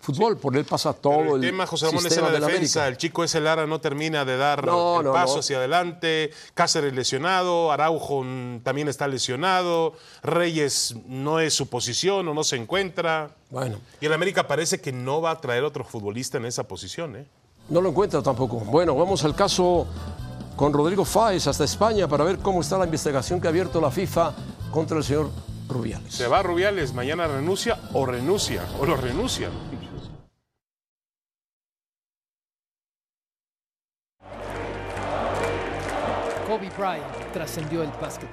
fútbol, 0.00 0.36
por 0.38 0.56
él 0.56 0.64
pasa 0.64 0.92
todo 0.92 1.18
Pero 1.18 1.36
el, 1.36 1.44
el 1.44 1.50
tema, 1.50 1.66
José 1.66 1.86
Ramón, 1.86 2.06
es 2.06 2.16
en 2.16 2.22
la 2.24 2.30
de 2.30 2.40
la 2.40 2.46
defensa. 2.46 2.88
El 2.88 2.96
chico 2.96 3.24
ese 3.24 3.40
Lara 3.40 3.66
no 3.66 3.80
termina 3.80 4.24
de 4.24 4.36
dar 4.36 4.64
No, 4.64 5.00
el 5.00 5.06
no, 5.06 5.12
paso 5.12 5.34
no. 5.34 5.40
hacia 5.40 5.58
adelante. 5.58 6.30
Cáceres 6.54 6.94
lesionado, 6.94 7.70
Araujo 7.72 8.24
también 8.62 8.88
está 8.88 9.06
lesionado, 9.08 9.94
Reyes 10.22 10.94
no 11.06 11.40
es 11.40 11.54
su 11.54 11.68
posición 11.68 12.26
o 12.28 12.34
no 12.34 12.44
se 12.44 12.56
encuentra. 12.56 13.30
Bueno, 13.50 13.78
Y 14.00 14.06
el 14.06 14.12
América 14.12 14.46
parece 14.46 14.80
que 14.80 14.92
no 14.92 15.20
va 15.20 15.32
a 15.32 15.40
traer 15.40 15.64
otro 15.64 15.84
futbolista 15.84 16.38
en 16.38 16.44
esa 16.46 16.64
posición. 16.64 17.16
¿eh? 17.16 17.26
no 17.68 17.80
lo 17.82 17.90
encuentra 17.90 18.22
tampoco. 18.22 18.56
Bueno, 18.60 18.94
vamos 18.94 19.24
al 19.24 19.34
caso 19.34 19.86
con 20.56 20.72
Rodrigo 20.72 21.04
Fáez 21.04 21.46
hasta 21.46 21.64
España 21.64 22.08
para 22.08 22.24
ver 22.24 22.38
cómo 22.38 22.60
está 22.62 22.78
la 22.78 22.84
investigación 22.86 23.40
que 23.40 23.46
ha 23.46 23.50
abierto 23.50 23.80
la 23.80 23.90
FIFA 23.90 24.32
contra 24.70 24.96
el 24.98 25.04
señor 25.04 25.30
Rubiales. 25.68 26.14
Se 26.14 26.26
va 26.26 26.42
Rubiales, 26.42 26.94
mañana 26.94 27.26
renuncia 27.26 27.78
o 27.92 28.06
renuncia, 28.06 28.64
o 28.80 28.86
lo 28.86 28.96
renuncia. 28.96 29.50
Kobe 36.58 36.70
Bryant 36.76 37.32
trascendió 37.32 37.84
el 37.84 37.90
básquet. 38.00 38.28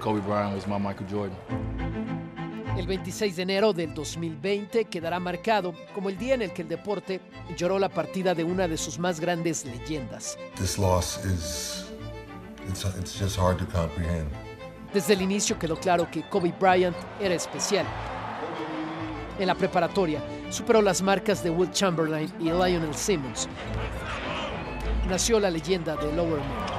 Kobe 0.00 0.20
Bryant 0.20 0.56
was 0.56 0.66
my 0.66 0.76
Michael 0.76 1.06
Jordan. 1.08 1.36
El 2.76 2.84
26 2.84 3.36
de 3.36 3.42
enero 3.42 3.72
del 3.72 3.94
2020 3.94 4.86
quedará 4.86 5.20
marcado 5.20 5.72
como 5.94 6.08
el 6.08 6.18
día 6.18 6.34
en 6.34 6.42
el 6.42 6.52
que 6.52 6.62
el 6.62 6.68
deporte 6.68 7.20
lloró 7.56 7.78
la 7.78 7.88
partida 7.88 8.34
de 8.34 8.42
una 8.42 8.66
de 8.66 8.76
sus 8.76 8.98
más 8.98 9.20
grandes 9.20 9.64
leyendas. 9.64 10.36
This 10.56 10.78
loss 10.78 11.24
is 11.24 11.86
it's, 12.68 12.84
it's 12.98 13.16
just 13.16 13.38
hard 13.38 13.58
to 13.58 13.66
comprehend. 13.66 14.28
Desde 14.92 15.12
el 15.12 15.22
inicio 15.22 15.56
quedó 15.60 15.76
claro 15.76 16.10
que 16.10 16.22
Kobe 16.28 16.52
Bryant 16.58 16.96
era 17.20 17.36
especial. 17.36 17.86
En 19.38 19.46
la 19.46 19.54
preparatoria 19.54 20.20
superó 20.50 20.82
las 20.82 21.02
marcas 21.02 21.44
de 21.44 21.50
Will 21.50 21.70
Chamberlain 21.70 22.32
y 22.40 22.46
Lionel 22.46 22.96
Simmons. 22.96 23.48
Nació 25.08 25.38
la 25.38 25.50
leyenda 25.50 25.94
de 25.94 26.12
Lower 26.12 26.40
Moon. 26.40 26.77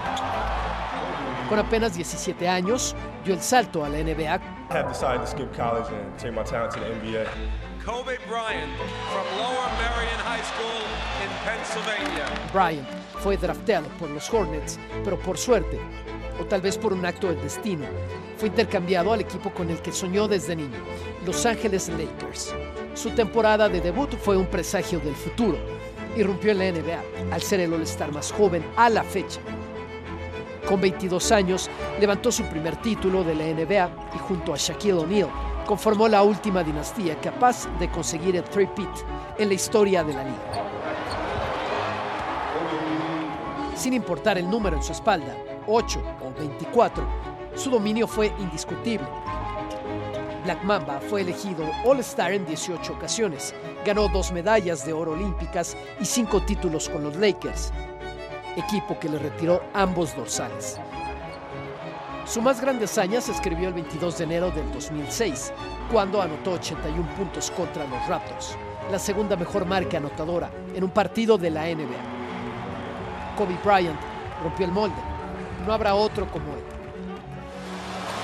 Con 1.49 1.57
apenas 1.57 1.95
17 1.95 2.47
años, 2.47 2.95
dio 3.25 3.33
el 3.33 3.41
salto 3.41 3.83
a 3.83 3.89
la 3.89 3.97
NBA. 3.97 4.39
have 4.69 4.87
decided 4.87 5.21
to 5.21 5.25
skip 5.25 5.51
college 5.55 5.87
and 5.91 6.15
take 6.19 6.31
my 6.31 6.43
talent 6.43 6.71
to 6.73 6.79
the 6.79 6.85
NBA. 6.85 7.25
Kobe 7.83 8.19
Bryant 8.27 8.71
from 9.11 9.25
Lower 9.39 9.67
Marion 9.79 10.19
High 10.19 10.43
School 10.43 10.85
in 11.23 11.29
Pennsylvania. 11.43 12.25
Bryant 12.53 12.87
fue 13.23 13.35
drafteado 13.35 13.87
por 13.97 14.11
los 14.11 14.31
Hornets, 14.31 14.77
pero 15.03 15.17
por 15.17 15.39
suerte, 15.39 15.79
o 16.39 16.45
tal 16.45 16.61
vez 16.61 16.77
por 16.77 16.93
un 16.93 17.03
acto 17.03 17.29
del 17.29 17.41
destino, 17.41 17.85
fue 18.37 18.49
intercambiado 18.49 19.11
al 19.11 19.21
equipo 19.21 19.49
con 19.51 19.71
el 19.71 19.81
que 19.81 19.91
soñó 19.91 20.27
desde 20.27 20.55
niño, 20.55 20.77
Los 21.25 21.47
Ángeles 21.47 21.89
Lakers. 21.89 22.53
Su 22.93 23.09
temporada 23.09 23.67
de 23.67 23.81
debut 23.81 24.15
fue 24.17 24.37
un 24.37 24.45
presagio 24.45 24.99
del 24.99 25.15
futuro. 25.15 25.57
Irrumpió 26.15 26.51
en 26.51 26.59
la 26.59 26.71
NBA 26.71 27.33
al 27.33 27.41
ser 27.41 27.61
el 27.61 27.73
All-Star 27.73 28.11
más 28.11 28.31
joven 28.31 28.63
a 28.75 28.87
la 28.89 29.03
fecha. 29.03 29.41
Con 30.69 30.79
22 30.81 31.31
años, 31.31 31.67
levantó 31.99 32.31
su 32.31 32.43
primer 32.43 32.75
título 32.75 33.23
de 33.23 33.33
la 33.33 33.45
NBA 33.45 33.89
y 34.15 34.19
junto 34.19 34.53
a 34.53 34.57
Shaquille 34.57 34.93
O'Neal 34.93 35.27
conformó 35.65 36.07
la 36.07 36.21
última 36.21 36.63
dinastía 36.63 37.19
capaz 37.19 37.67
de 37.79 37.89
conseguir 37.89 38.35
el 38.35 38.43
three-peat 38.43 39.39
en 39.39 39.47
la 39.47 39.55
historia 39.55 40.03
de 40.03 40.13
la 40.13 40.23
liga. 40.23 40.37
Sin 43.75 43.93
importar 43.93 44.37
el 44.37 44.47
número 44.47 44.77
en 44.77 44.83
su 44.83 44.91
espalda, 44.91 45.35
8 45.65 46.03
o 46.21 46.39
24, 46.39 47.03
su 47.55 47.71
dominio 47.71 48.07
fue 48.07 48.31
indiscutible. 48.37 49.07
Black 50.43 50.63
Mamba 50.63 50.99
fue 50.99 51.21
elegido 51.21 51.65
All-Star 51.83 52.31
en 52.31 52.45
18 52.45 52.93
ocasiones, 52.93 53.55
ganó 53.83 54.07
dos 54.07 54.31
medallas 54.31 54.85
de 54.85 54.93
oro 54.93 55.13
olímpicas 55.13 55.75
y 55.99 56.05
cinco 56.05 56.41
títulos 56.41 56.89
con 56.89 57.03
los 57.03 57.15
Lakers, 57.15 57.73
equipo 58.59 58.99
que 58.99 59.09
le 59.09 59.19
retiró 59.19 59.61
ambos 59.73 60.15
dorsales. 60.15 60.79
Su 62.25 62.41
más 62.41 62.61
grande 62.61 62.85
hazaña 62.85 63.21
se 63.21 63.31
escribió 63.31 63.69
el 63.69 63.73
22 63.73 64.17
de 64.19 64.23
enero 64.23 64.51
del 64.51 64.71
2006, 64.71 65.51
cuando 65.91 66.21
anotó 66.21 66.51
81 66.51 67.15
puntos 67.15 67.49
contra 67.51 67.85
los 67.85 68.07
Raptors, 68.07 68.55
la 68.91 68.99
segunda 68.99 69.35
mejor 69.35 69.65
marca 69.65 69.97
anotadora 69.97 70.51
en 70.75 70.83
un 70.83 70.91
partido 70.91 71.37
de 71.37 71.49
la 71.49 71.63
NBA. 71.63 73.35
Kobe 73.35 73.57
Bryant 73.63 73.99
rompió 74.43 74.65
el 74.65 74.71
molde. 74.71 75.01
No 75.65 75.73
habrá 75.73 75.95
otro 75.95 76.29
como 76.29 76.53
él. 76.53 76.63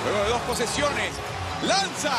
Luego 0.04 0.24
de 0.24 0.30
dos 0.30 0.40
posesiones, 0.42 1.10
lanza. 1.62 2.14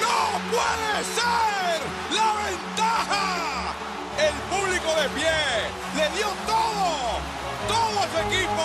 ¡No 0.00 0.38
puede 0.50 1.04
ser! 1.14 1.80
¡La 2.14 2.34
ventaja! 2.44 3.69
El 4.20 4.34
público 4.50 4.90
de 5.00 5.08
pie 5.14 5.32
le 5.96 6.16
dio 6.16 6.26
todo, 6.46 7.20
todo 7.68 8.00
a 8.00 8.08
su 8.12 8.18
equipo. 8.26 8.62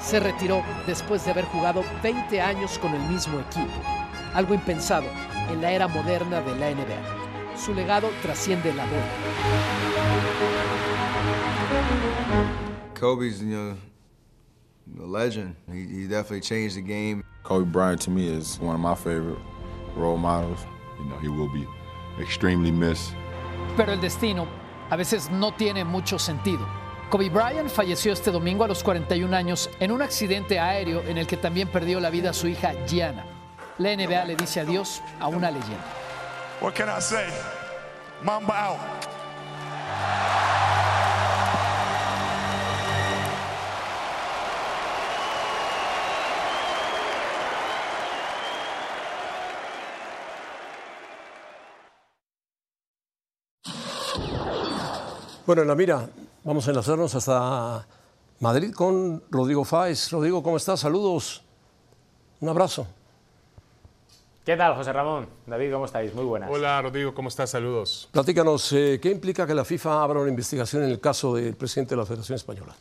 Se 0.00 0.20
retiró 0.20 0.62
después 0.86 1.24
de 1.24 1.32
haber 1.32 1.44
jugado 1.46 1.82
20 2.04 2.40
años 2.40 2.78
con 2.78 2.94
el 2.94 3.02
mismo 3.08 3.40
equipo, 3.40 3.82
algo 4.32 4.54
impensado 4.54 5.06
en 5.50 5.60
la 5.60 5.72
era 5.72 5.88
moderna 5.88 6.40
de 6.40 6.54
la 6.54 6.70
NBA. 6.70 7.56
Su 7.56 7.74
legado 7.74 8.10
trasciende 8.22 8.72
la 8.74 8.84
bola. 8.84 9.02
Kobe's, 12.94 13.40
you 13.40 13.48
know, 13.48 13.76
a 15.02 15.06
legend. 15.06 15.56
He, 15.72 16.02
he 16.02 16.06
definitely 16.06 16.42
changed 16.42 16.76
the 16.76 16.82
game. 16.82 17.24
Kobe 17.42 17.64
Bryant 17.64 18.02
to 18.02 18.10
me 18.10 18.28
is 18.28 18.60
one 18.60 18.76
of 18.76 18.80
my 18.80 18.94
favorite 18.94 19.38
role 19.96 20.16
models. 20.16 20.60
You 21.00 21.06
know, 21.06 21.18
he 21.18 21.28
will 21.28 21.48
be 21.48 21.66
extremely 22.20 22.70
missed. 22.70 23.14
Pero 23.76 23.92
el 23.92 24.00
destino 24.00 24.46
a 24.90 24.96
veces 24.96 25.30
no 25.30 25.52
tiene 25.54 25.84
mucho 25.84 26.18
sentido. 26.18 26.66
Kobe 27.10 27.30
Bryant 27.30 27.70
falleció 27.70 28.12
este 28.12 28.30
domingo 28.30 28.64
a 28.64 28.68
los 28.68 28.82
41 28.82 29.34
años 29.36 29.70
en 29.78 29.92
un 29.92 30.02
accidente 30.02 30.58
aéreo 30.58 31.02
en 31.06 31.18
el 31.18 31.26
que 31.26 31.36
también 31.36 31.68
perdió 31.68 32.00
la 32.00 32.10
vida 32.10 32.32
su 32.32 32.48
hija 32.48 32.74
Gianna. 32.86 33.24
La 33.78 33.94
NBA 33.94 34.24
le 34.24 34.36
dice 34.36 34.60
adiós 34.60 35.02
a 35.20 35.28
una 35.28 35.50
leyenda. 35.50 35.84
What 36.60 36.74
can 36.74 36.88
I 36.88 37.00
say? 37.00 37.26
Mamba. 38.22 38.76
Bueno, 55.46 55.62
en 55.62 55.68
la 55.68 55.76
mira, 55.76 56.08
vamos 56.42 56.66
a 56.66 56.70
enlazarnos 56.70 57.14
hasta 57.14 57.86
Madrid 58.40 58.72
con 58.74 59.22
Rodrigo 59.30 59.64
Fáez. 59.64 60.10
Rodrigo, 60.10 60.42
¿cómo 60.42 60.56
estás? 60.56 60.80
Saludos. 60.80 61.40
Un 62.40 62.48
abrazo. 62.48 62.84
¿Qué 64.44 64.56
tal, 64.56 64.74
José 64.74 64.92
Ramón? 64.92 65.28
David, 65.46 65.72
¿cómo 65.72 65.84
estáis? 65.84 66.12
Muy 66.14 66.24
buenas. 66.24 66.50
Hola, 66.50 66.82
Rodrigo, 66.82 67.14
¿cómo 67.14 67.28
estás? 67.28 67.50
Saludos. 67.50 68.08
Platícanos, 68.10 68.72
eh, 68.72 68.98
¿qué 69.00 69.08
implica 69.08 69.46
que 69.46 69.54
la 69.54 69.64
FIFA 69.64 70.02
abra 70.02 70.18
una 70.18 70.30
investigación 70.30 70.82
en 70.82 70.90
el 70.90 70.98
caso 70.98 71.36
del 71.36 71.54
presidente 71.54 71.94
de 71.94 72.00
la 72.00 72.06
Federación 72.06 72.34
Española? 72.34 72.74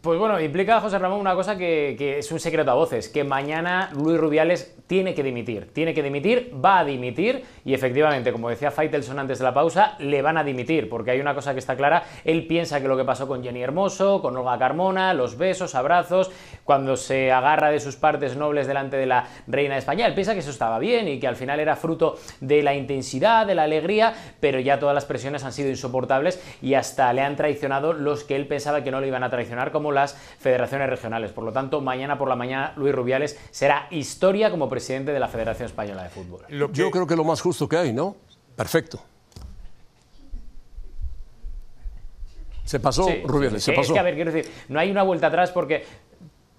Pues 0.00 0.18
bueno, 0.18 0.40
implica, 0.40 0.80
José 0.80 0.98
Ramón, 0.98 1.18
una 1.18 1.34
cosa 1.34 1.56
que, 1.56 2.18
es 2.18 2.30
un 2.30 2.38
secreto 2.38 2.70
a 2.70 2.74
voces, 2.74 3.08
que 3.08 3.24
mañana 3.24 3.90
Luis 3.92 4.18
Rubiales 4.18 4.76
tiene 4.86 5.14
que 5.14 5.22
dimitir, 5.22 5.72
tiene 5.72 5.94
que 5.94 6.02
dimitir, 6.02 6.52
va 6.64 6.78
a 6.80 6.84
dimitir 6.84 7.42
y 7.64 7.74
efectivamente, 7.74 8.30
como 8.30 8.48
decía 8.48 8.70
Faitelson 8.70 9.18
antes 9.18 9.38
de 9.38 9.44
la 9.44 9.52
pausa, 9.52 9.96
le 9.98 10.22
van 10.22 10.36
a 10.36 10.44
dimitir, 10.44 10.88
porque 10.88 11.10
hay 11.10 11.20
una 11.20 11.34
cosa 11.34 11.54
que 11.54 11.58
está 11.58 11.76
clara, 11.76 12.04
él 12.24 12.46
piensa 12.46 12.80
que 12.80 12.86
lo 12.86 12.96
que 12.96 13.04
pasó 13.04 13.26
con 13.26 13.42
Jenny 13.42 13.62
Hermoso, 13.62 14.22
con 14.22 14.36
Olga 14.36 14.58
Carmona, 14.58 15.12
los 15.12 15.38
besos, 15.38 15.74
abrazos, 15.74 16.30
cuando 16.62 16.96
se 16.96 17.32
agarra 17.32 17.70
de 17.70 17.80
sus 17.80 17.96
partes 17.96 18.36
nobles 18.36 18.68
delante 18.68 18.96
de 18.96 19.06
la 19.06 19.26
reina 19.48 19.74
de 19.74 19.80
España, 19.80 20.06
él 20.06 20.14
piensa 20.14 20.34
que 20.34 20.40
eso 20.40 20.50
estaba 20.50 20.78
bien 20.78 21.08
y 21.08 21.18
que 21.18 21.26
al 21.26 21.36
final 21.36 21.58
era 21.58 21.74
fruto 21.74 22.16
de 22.40 22.62
la 22.62 22.74
intensidad, 22.74 23.46
de 23.46 23.56
la 23.56 23.64
alegría, 23.64 24.14
pero 24.38 24.60
ya 24.60 24.78
todas 24.78 24.94
las 24.94 25.04
presiones 25.04 25.42
han 25.42 25.52
sido 25.52 25.68
insoportables 25.68 26.40
y 26.62 26.74
hasta 26.74 27.12
le 27.12 27.22
han 27.22 27.34
traicionado 27.34 27.92
los 27.92 28.22
que 28.22 28.36
él 28.36 28.46
pensaba 28.46 28.84
que 28.84 28.92
no 28.92 29.00
le 29.00 29.08
iban 29.08 29.24
a 29.24 29.30
traicionar, 29.30 29.72
como 29.72 29.85
las 29.92 30.14
federaciones 30.14 30.88
regionales. 30.88 31.32
Por 31.32 31.44
lo 31.44 31.52
tanto, 31.52 31.80
mañana 31.80 32.18
por 32.18 32.28
la 32.28 32.36
mañana 32.36 32.72
Luis 32.76 32.94
Rubiales 32.94 33.38
será 33.50 33.86
historia 33.90 34.50
como 34.50 34.68
presidente 34.68 35.12
de 35.12 35.20
la 35.20 35.28
Federación 35.28 35.66
Española 35.66 36.02
de 36.02 36.10
Fútbol. 36.10 36.42
Lo 36.48 36.68
que... 36.68 36.74
Yo 36.74 36.90
creo 36.90 37.06
que 37.06 37.16
lo 37.16 37.24
más 37.24 37.40
justo 37.40 37.68
que 37.68 37.76
hay, 37.76 37.92
¿no? 37.92 38.16
Perfecto. 38.54 39.00
Se 42.64 42.80
pasó, 42.80 43.04
sí, 43.04 43.22
Rubiales, 43.24 43.62
sí, 43.62 43.70
se 43.70 43.76
pasó. 43.76 43.92
Es 43.92 43.92
que, 43.92 43.98
a 43.98 44.02
ver, 44.02 44.16
quiero 44.16 44.32
decir, 44.32 44.52
no 44.68 44.80
hay 44.80 44.90
una 44.90 45.04
vuelta 45.04 45.28
atrás 45.28 45.52
porque 45.52 45.84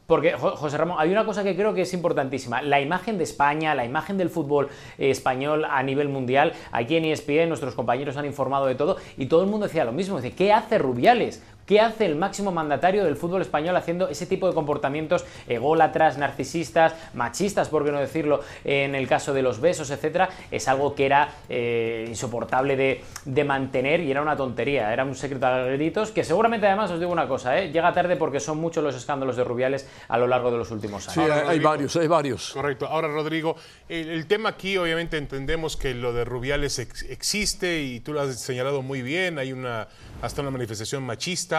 porque, 0.07 0.31
José 0.31 0.77
Ramón, 0.77 0.95
hay 0.99 1.11
una 1.11 1.25
cosa 1.25 1.43
que 1.43 1.53
creo 1.53 1.73
que 1.73 1.81
es 1.81 1.93
importantísima. 1.93 2.61
La 2.61 2.79
imagen 2.79 3.17
de 3.17 3.25
España, 3.25 3.75
la 3.75 3.83
imagen 3.83 4.17
del 4.17 4.29
fútbol 4.29 4.69
español 4.97 5.65
a 5.65 5.83
nivel 5.83 6.07
mundial. 6.07 6.53
Aquí 6.71 6.95
en 6.95 7.03
ESPN 7.03 7.49
nuestros 7.49 7.75
compañeros 7.75 8.15
han 8.15 8.25
informado 8.25 8.67
de 8.67 8.75
todo 8.75 8.95
y 9.17 9.25
todo 9.25 9.43
el 9.43 9.49
mundo 9.49 9.67
decía 9.67 9.83
lo 9.83 9.91
mismo. 9.91 10.21
Dice, 10.21 10.33
¿qué 10.33 10.53
hace 10.53 10.77
Rubiales? 10.77 11.43
¿Qué 11.67 11.81
hace 11.81 12.05
el 12.05 12.15
máximo 12.15 12.53
mandatario 12.53 13.03
del 13.03 13.17
fútbol 13.17 13.41
español 13.41 13.75
haciendo 13.75 14.07
ese 14.07 14.25
tipo 14.25 14.47
de 14.47 14.53
comportamientos 14.53 15.25
ególatras, 15.49 16.17
narcisistas, 16.17 16.95
machistas, 17.13 17.67
por 17.67 17.83
qué 17.83 17.91
no 17.91 17.99
decirlo, 17.99 18.39
en 18.63 18.95
el 18.95 19.05
caso 19.05 19.33
de 19.33 19.41
los 19.41 19.59
besos, 19.59 19.89
etcétera? 19.89 20.29
Es 20.49 20.69
algo 20.69 20.95
que 20.95 21.05
era 21.05 21.29
eh, 21.49 22.05
insoportable 22.07 22.77
de, 22.77 23.03
de, 23.25 23.43
mantener 23.43 23.99
y 23.99 24.09
era 24.09 24.21
una 24.21 24.37
tontería, 24.37 24.93
era 24.93 25.03
un 25.03 25.13
secreto 25.13 25.45
a 25.45 25.63
gritos 25.65 26.11
que 26.11 26.23
seguramente 26.23 26.67
además 26.67 26.89
os 26.91 26.99
digo 26.99 27.11
una 27.11 27.27
cosa, 27.27 27.59
¿eh? 27.59 27.69
llega 27.69 27.93
tarde 27.93 28.15
porque 28.15 28.39
son 28.39 28.59
muchos 28.59 28.81
los 28.81 28.95
escándalos 28.95 29.35
de 29.35 29.43
Rubiales 29.43 29.89
a 30.07 30.17
lo 30.17 30.25
largo 30.25 30.49
de 30.51 30.59
los 30.59 30.71
últimos 30.71 31.09
años. 31.09 31.25
Sí, 31.25 31.31
hay, 31.31 31.49
hay 31.49 31.59
varios, 31.59 31.97
hay 31.97 32.07
varios. 32.07 32.51
Correcto. 32.53 32.87
Ahora, 32.87 33.09
Rodrigo, 33.09 33.57
el, 33.89 34.09
el, 34.09 34.25
tema 34.25 34.49
aquí 34.49 34.77
obviamente 34.77 35.17
entendemos 35.17 35.75
que 35.75 35.93
lo 35.93 36.13
de 36.13 36.23
Rubiales 36.23 36.79
ex, 36.79 37.03
existe 37.03 37.81
y 37.81 37.99
tú 37.99 38.13
lo 38.13 38.21
has 38.21 38.39
señalado 38.39 38.81
muy 38.81 39.01
bien, 39.01 39.37
hay 39.37 39.51
una 39.51 39.89
hasta 40.21 40.41
una 40.41 40.51
manifestación 40.51 41.03
machista 41.03 41.56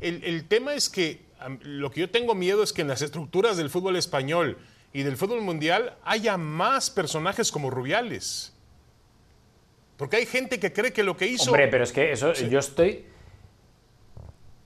el, 0.00 0.22
el 0.24 0.44
tema 0.46 0.74
es 0.74 0.88
que 0.88 1.20
lo 1.62 1.90
que 1.90 2.00
yo 2.00 2.10
tengo 2.10 2.34
miedo 2.34 2.62
es 2.62 2.72
que 2.72 2.82
en 2.82 2.88
las 2.88 3.02
estructuras 3.02 3.56
del 3.56 3.70
fútbol 3.70 3.96
español 3.96 4.58
y 4.92 5.02
del 5.02 5.16
fútbol 5.16 5.40
mundial 5.42 5.96
haya 6.04 6.36
más 6.36 6.90
personajes 6.90 7.52
como 7.52 7.70
Rubiales. 7.70 8.52
Porque 9.96 10.16
hay 10.16 10.26
gente 10.26 10.60
que 10.60 10.72
cree 10.72 10.92
que 10.92 11.02
lo 11.02 11.16
que 11.16 11.26
hizo... 11.26 11.50
Hombre, 11.50 11.68
pero 11.68 11.84
es 11.84 11.92
que 11.92 12.12
eso, 12.12 12.32
yo 12.32 12.58
estoy. 12.58 13.04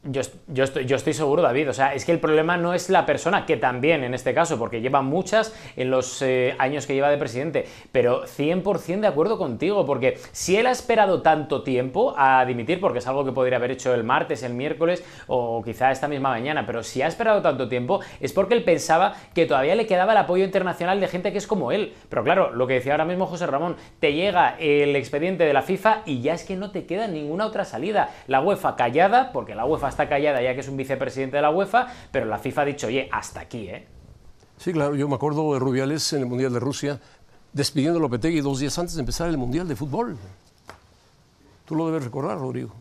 Yo, 0.05 0.21
yo 0.49 0.65
estoy, 0.65 0.85
yo 0.85 0.97
estoy 0.97 1.13
seguro, 1.13 1.43
David. 1.43 1.71
O 1.71 1.73
sea, 1.73 1.95
es 1.95 2.05
que 2.05 2.11
el 2.11 2.19
problema 2.19 2.57
no 2.57 2.75
es 2.75 2.91
la 2.91 3.07
persona, 3.07 3.47
que 3.47 3.57
también 3.57 4.03
en 4.03 4.15
este 4.15 4.35
caso, 4.35 4.59
porque 4.59 4.81
lleva 4.81 5.01
muchas 5.01 5.55
en 5.77 5.93
los 5.93 6.21
eh, 6.23 6.57
años 6.59 6.89
que 6.89 6.95
lleva 6.95 7.09
de 7.09 7.19
presidente, 7.19 7.67
pero 7.93 8.25
100% 8.25 8.99
de 8.99 9.07
acuerdo 9.07 9.39
contigo, 9.39 9.87
porque 9.87 10.19
si 10.33 10.57
él 10.57 10.67
ha 10.67 10.73
esperado 10.73 11.23
tanto 11.23 11.63
tiempo 11.63 12.15
a 12.17 12.45
dimitir, 12.45 12.81
porque 12.81 12.99
es 12.99 13.07
algo 13.07 13.25
que 13.25 13.31
podría 13.31 13.59
haber 13.59 13.71
hecho 13.71 13.95
el 13.95 14.03
martes, 14.03 14.43
el 14.43 14.55
miércoles 14.55 15.05
o 15.29 15.63
quizá 15.63 15.93
esta 15.93 16.09
misma 16.09 16.31
mañana, 16.31 16.67
pero 16.67 16.83
si 16.83 17.01
ha 17.01 17.07
esperado 17.07 17.41
tanto 17.41 17.69
tiempo 17.69 18.01
es 18.19 18.33
porque 18.33 18.55
él 18.55 18.65
pensaba 18.65 19.15
que 19.35 19.47
todavía 19.47 19.77
le 19.77 19.87
quedaba 19.87 20.13
el 20.13 20.19
apoyo 20.19 20.45
internacional 20.45 20.99
de 20.99 21.07
gente 21.07 21.31
que 21.31 21.39
es 21.39 21.47
como 21.47 21.71
él. 21.71 21.95
Pero 22.09 22.25
claro, 22.25 22.51
lo 22.51 22.67
que 22.67 22.75
decía 22.75 22.95
ahora 22.95 23.05
mismo 23.05 23.27
José 23.27 23.47
Ramón, 23.47 23.77
te 24.01 24.15
llega 24.15 24.57
el 24.59 24.97
expediente 24.97 25.45
de 25.45 25.53
la 25.53 25.63
FIFA 25.63 26.03
y 26.07 26.23
ya 26.23 26.35
es 26.35 26.43
que 26.43 26.57
no 26.57 26.73
te 26.73 26.87
queda 26.87 27.07
ninguna 27.07 27.47
otra 27.47 27.65
salida. 27.65 28.11
La 28.27 28.41
UEFA 28.41 28.75
callada, 28.75 29.31
porque 29.33 29.55
la 29.55 29.65
UEFA 29.65 29.92
está 29.93 30.09
callada 30.09 30.43
ya 30.43 30.55
que 30.55 30.61
es 30.61 30.69
un 30.69 30.77
vicepresidente 30.77 31.37
de 31.37 31.43
la 31.43 31.51
UEFA, 31.51 31.87
pero 32.11 32.27
la 32.27 32.39
FIFA 32.39 32.63
ha 32.63 32.65
dicho, 32.65 32.87
oye, 32.89 33.09
hasta 33.13 33.41
aquí, 33.41 33.69
¿eh? 33.69 33.87
Sí, 34.59 34.73
claro, 34.73 34.95
yo 34.95 35.09
me 35.09 35.15
acuerdo 35.15 35.53
de 35.55 35.59
Rubiales 35.59 36.13
en 36.13 36.21
el 36.21 36.27
Mundial 36.27 36.53
de 36.53 36.61
Rusia 36.61 37.01
despidiendo 37.53 37.99
a 37.99 38.03
Lopetegui 38.03 38.41
dos 38.41 38.59
días 38.61 38.79
antes 38.79 38.95
de 38.95 39.01
empezar 39.01 39.29
el 39.29 39.39
Mundial 39.39 39.69
de 39.69 39.77
Fútbol. 39.77 40.17
Tú 41.65 41.75
lo 41.75 41.87
debes 41.87 42.05
recordar, 42.05 42.39
Rodrigo. 42.39 42.75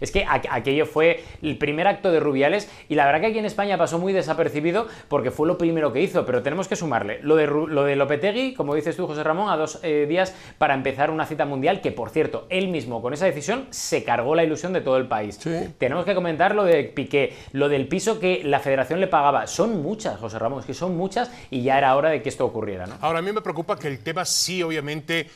Es 0.00 0.10
que 0.10 0.24
aqu- 0.26 0.48
aquello 0.50 0.86
fue 0.86 1.22
el 1.42 1.58
primer 1.58 1.86
acto 1.86 2.10
de 2.12 2.20
Rubiales 2.20 2.70
y 2.88 2.94
la 2.94 3.06
verdad 3.06 3.20
que 3.20 3.26
aquí 3.28 3.38
en 3.38 3.44
España 3.44 3.78
pasó 3.78 3.98
muy 3.98 4.12
desapercibido 4.12 4.86
porque 5.08 5.30
fue 5.30 5.46
lo 5.46 5.58
primero 5.58 5.92
que 5.92 6.00
hizo, 6.00 6.24
pero 6.26 6.42
tenemos 6.42 6.68
que 6.68 6.76
sumarle 6.76 7.20
lo 7.22 7.36
de, 7.36 7.48
Ru- 7.48 7.68
lo 7.68 7.84
de 7.84 7.96
Lopetegui, 7.96 8.54
como 8.54 8.74
dices 8.74 8.96
tú, 8.96 9.06
José 9.06 9.22
Ramón, 9.22 9.50
a 9.50 9.56
dos 9.56 9.80
eh, 9.82 10.06
días 10.08 10.34
para 10.58 10.74
empezar 10.74 11.10
una 11.10 11.26
cita 11.26 11.44
mundial 11.44 11.80
que, 11.80 11.92
por 11.92 12.10
cierto, 12.10 12.46
él 12.50 12.68
mismo 12.68 13.02
con 13.02 13.12
esa 13.14 13.26
decisión 13.26 13.66
se 13.70 14.04
cargó 14.04 14.34
la 14.34 14.44
ilusión 14.44 14.72
de 14.72 14.80
todo 14.80 14.96
el 14.96 15.06
país. 15.08 15.38
Tenemos 15.78 16.04
que 16.04 16.14
comentar 16.14 16.54
lo 16.54 16.64
de 16.64 16.84
Piqué, 16.84 17.34
lo 17.52 17.68
del 17.68 17.88
piso 17.88 18.18
que 18.20 18.42
la 18.44 18.60
federación 18.60 19.00
le 19.00 19.06
pagaba. 19.06 19.46
Son 19.46 19.82
muchas, 19.82 20.18
José 20.18 20.38
Ramón, 20.38 20.60
es 20.60 20.66
que 20.66 20.74
son 20.74 20.96
muchas 20.96 21.30
y 21.50 21.62
ya 21.62 21.78
era 21.78 21.94
hora 21.96 22.10
de 22.10 22.22
que 22.22 22.28
esto 22.28 22.44
ocurriera, 22.44 22.86
¿no? 22.86 22.94
Ahora, 23.00 23.18
a 23.18 23.22
mí 23.22 23.32
me 23.32 23.40
preocupa 23.40 23.78
que 23.78 23.88
el 23.88 23.98
tema 24.00 24.24
sí, 24.24 24.62
obviamente, 24.62 25.28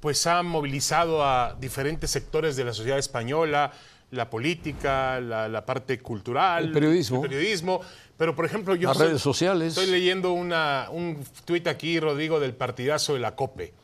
pues 0.00 0.26
ha 0.26 0.42
movilizado 0.42 1.24
a 1.24 1.54
diferentes 1.60 2.10
sectores 2.10 2.56
de 2.56 2.64
la 2.64 2.72
sociedad 2.72 2.98
española, 2.98 3.72
la 4.16 4.28
política, 4.30 5.20
la, 5.20 5.48
la 5.48 5.64
parte 5.64 5.98
cultural, 6.00 6.64
El 6.64 6.72
periodismo. 6.72 7.22
el 7.24 7.30
periodismo. 7.30 7.80
Pero, 8.16 8.34
por 8.34 8.44
ejemplo, 8.46 8.74
yo 8.74 8.88
Las 8.88 8.96
estoy- 8.96 9.08
redes 9.08 9.22
sociales. 9.22 9.68
estoy 9.76 9.86
leyendo 9.86 10.32
una, 10.32 10.88
un 10.90 11.22
tuit 11.44 11.66
aquí, 11.66 12.00
Rodrigo, 12.00 12.40
del 12.40 12.54
partidazo 12.54 13.14
de 13.14 13.20
la 13.20 13.36
COPE. 13.36 13.74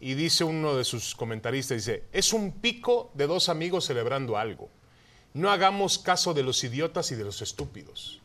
Y 0.00 0.14
dice 0.14 0.44
uno 0.44 0.74
de 0.76 0.84
sus 0.84 1.14
comentaristas, 1.14 1.76
dice, 1.78 2.04
es 2.12 2.32
un 2.32 2.52
pico 2.52 3.10
de 3.14 3.26
dos 3.26 3.48
amigos 3.48 3.84
celebrando 3.86 4.36
algo. 4.36 4.68
No 5.34 5.50
hagamos 5.50 5.98
caso 5.98 6.32
de 6.34 6.42
los 6.42 6.62
idiotas 6.64 7.10
y 7.12 7.14
de 7.14 7.24
los 7.24 7.42
estúpidos. 7.42 8.20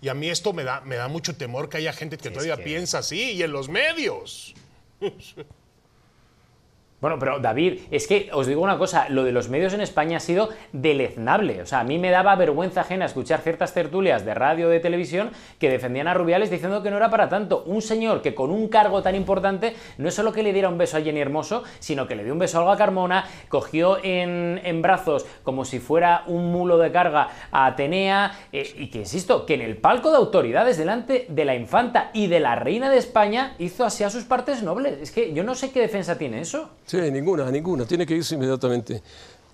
Y 0.00 0.08
a 0.08 0.14
mí 0.14 0.28
esto 0.28 0.52
me 0.52 0.62
da, 0.64 0.80
me 0.82 0.94
da 0.96 1.08
mucho 1.08 1.34
temor 1.36 1.68
que 1.68 1.76
haya 1.78 1.92
gente 1.92 2.18
que 2.18 2.30
todavía 2.30 2.56
que- 2.56 2.62
piensa 2.64 2.98
así 2.98 3.32
y 3.32 3.42
en 3.42 3.52
los 3.52 3.68
medios. 3.68 4.54
Bueno, 7.00 7.16
pero 7.20 7.38
David, 7.38 7.82
es 7.92 8.08
que 8.08 8.28
os 8.32 8.48
digo 8.48 8.60
una 8.60 8.76
cosa, 8.76 9.08
lo 9.08 9.22
de 9.22 9.30
los 9.30 9.48
medios 9.48 9.72
en 9.72 9.80
España 9.80 10.16
ha 10.16 10.20
sido 10.20 10.48
deleznable. 10.72 11.62
O 11.62 11.66
sea, 11.66 11.78
a 11.78 11.84
mí 11.84 11.96
me 11.96 12.10
daba 12.10 12.34
vergüenza 12.34 12.80
ajena 12.80 13.04
escuchar 13.04 13.40
ciertas 13.40 13.72
tertulias 13.72 14.24
de 14.24 14.34
radio 14.34 14.66
o 14.66 14.70
de 14.70 14.80
televisión 14.80 15.30
que 15.60 15.70
defendían 15.70 16.08
a 16.08 16.14
Rubiales 16.14 16.50
diciendo 16.50 16.82
que 16.82 16.90
no 16.90 16.96
era 16.96 17.08
para 17.08 17.28
tanto. 17.28 17.62
Un 17.66 17.82
señor 17.82 18.20
que 18.20 18.34
con 18.34 18.50
un 18.50 18.66
cargo 18.66 19.00
tan 19.00 19.14
importante 19.14 19.76
no 19.96 20.08
es 20.08 20.14
solo 20.14 20.32
que 20.32 20.42
le 20.42 20.52
diera 20.52 20.68
un 20.68 20.76
beso 20.76 20.96
a 20.96 21.00
Jenny 21.00 21.20
Hermoso, 21.20 21.62
sino 21.78 22.08
que 22.08 22.16
le 22.16 22.24
dio 22.24 22.32
un 22.32 22.40
beso 22.40 22.58
a 22.58 22.62
Olga 22.62 22.76
Carmona, 22.76 23.26
cogió 23.48 23.98
en, 24.02 24.82
brazos 24.82 25.24
como 25.44 25.64
si 25.64 25.78
fuera 25.78 26.24
un 26.26 26.50
mulo 26.50 26.78
de 26.78 26.90
carga 26.90 27.28
a 27.52 27.66
Atenea 27.66 28.32
eh, 28.52 28.74
y 28.76 28.88
que, 28.88 28.98
insisto, 28.98 29.46
que 29.46 29.54
en 29.54 29.60
el 29.60 29.76
palco 29.76 30.10
de 30.10 30.16
autoridades 30.16 30.76
delante 30.76 31.26
de 31.28 31.44
la 31.44 31.54
infanta 31.54 32.10
y 32.12 32.26
de 32.26 32.40
la 32.40 32.56
reina 32.56 32.90
de 32.90 32.98
España 32.98 33.54
hizo 33.60 33.84
así 33.84 34.02
a 34.02 34.10
sus 34.10 34.24
partes 34.24 34.64
nobles. 34.64 34.98
Es 35.00 35.12
que 35.12 35.32
yo 35.32 35.44
no 35.44 35.54
sé 35.54 35.70
qué 35.70 35.80
defensa 35.80 36.18
tiene 36.18 36.40
eso. 36.40 36.70
Sí, 36.88 36.96
ninguna, 37.12 37.50
ninguna. 37.50 37.84
Tiene 37.86 38.04
que 38.06 38.14
irse 38.16 38.34
inmediatamente. 38.34 39.02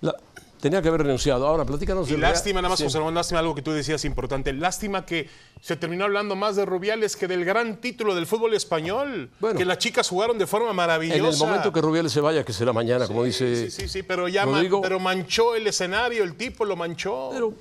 La- 0.01 0.15
tenía 0.59 0.81
que 0.81 0.87
haber 0.87 1.03
renunciado. 1.03 1.45
Ahora, 1.45 1.63
platícanos 1.65 2.09
Y 2.09 2.17
lástima, 2.17 2.59
nada 2.61 2.69
más, 2.69 2.79
Sí. 2.79 2.85
José 2.85 2.97
Ramón, 2.97 3.13
lástima 3.13 3.39
algo 3.41 3.53
que 3.53 3.61
tú 3.61 3.71
decías 3.71 4.03
importante. 4.05 4.51
Lástima 4.53 5.05
que 5.05 5.29
se 5.61 5.75
terminó 5.75 6.05
hablando 6.05 6.35
más 6.35 6.55
de 6.55 6.65
Rubiales 6.65 7.15
que 7.15 7.27
del 7.27 7.45
gran 7.45 7.77
título 7.81 8.15
del 8.15 8.25
fútbol 8.25 8.53
español. 8.55 9.29
que 9.57 9.65
las 9.65 9.77
chicas 9.77 10.09
jugaron 10.09 10.37
de 10.39 10.47
forma 10.47 10.73
maravillosa. 10.73 11.19
En 11.19 11.25
el 11.25 11.37
momento 11.37 11.71
que 11.71 11.81
Rubiales 11.81 12.11
se 12.13 12.21
vaya, 12.21 12.43
que 12.43 12.53
será 12.53 12.73
mañana, 12.73 13.05
como 13.05 13.23
dice. 13.25 13.69
Sí, 13.69 13.87
sí, 13.87 14.01
pero 14.01 14.27
ya 14.27 14.45
man- 14.45 14.55
Rodrigo, 14.55 14.81
pero 14.81 14.99
manchó 14.99 15.53
el 15.55 15.67
escenario, 15.67 16.23
el 16.23 16.35
tipo 16.35 16.65
lo 16.65 16.75
manchó. 16.75 17.29
Pero 17.33 17.53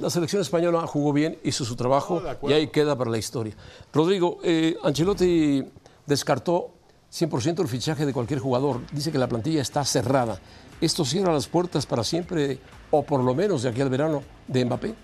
la 0.00 0.10
selección 0.10 0.42
española 0.42 0.86
jugó 0.86 1.12
bien, 1.12 1.38
hizo 1.44 1.64
su 1.64 1.74
trabajo 1.76 2.22
y 2.42 2.52
ahí 2.52 2.68
queda 2.68 2.94
para 2.96 3.10
la 3.10 3.18
historia. 3.18 3.56
Rodrigo, 3.92 4.38
eh, 4.44 4.76
Ancelotti 4.82 5.64
descartó 6.06 6.73
100% 7.14 7.60
el 7.60 7.68
fichaje 7.68 8.04
de 8.04 8.12
cualquier 8.12 8.40
jugador. 8.40 8.80
Dice 8.90 9.12
que 9.12 9.18
la 9.18 9.28
plantilla 9.28 9.62
está 9.62 9.84
cerrada. 9.84 10.40
¿Esto 10.80 11.04
cierra 11.04 11.32
las 11.32 11.46
puertas 11.46 11.86
para 11.86 12.02
siempre, 12.02 12.58
o 12.90 13.04
por 13.04 13.22
lo 13.22 13.34
menos 13.34 13.62
de 13.62 13.68
aquí 13.68 13.80
al 13.80 13.88
verano, 13.88 14.24
de 14.48 14.64
Mbappé? 14.64 14.94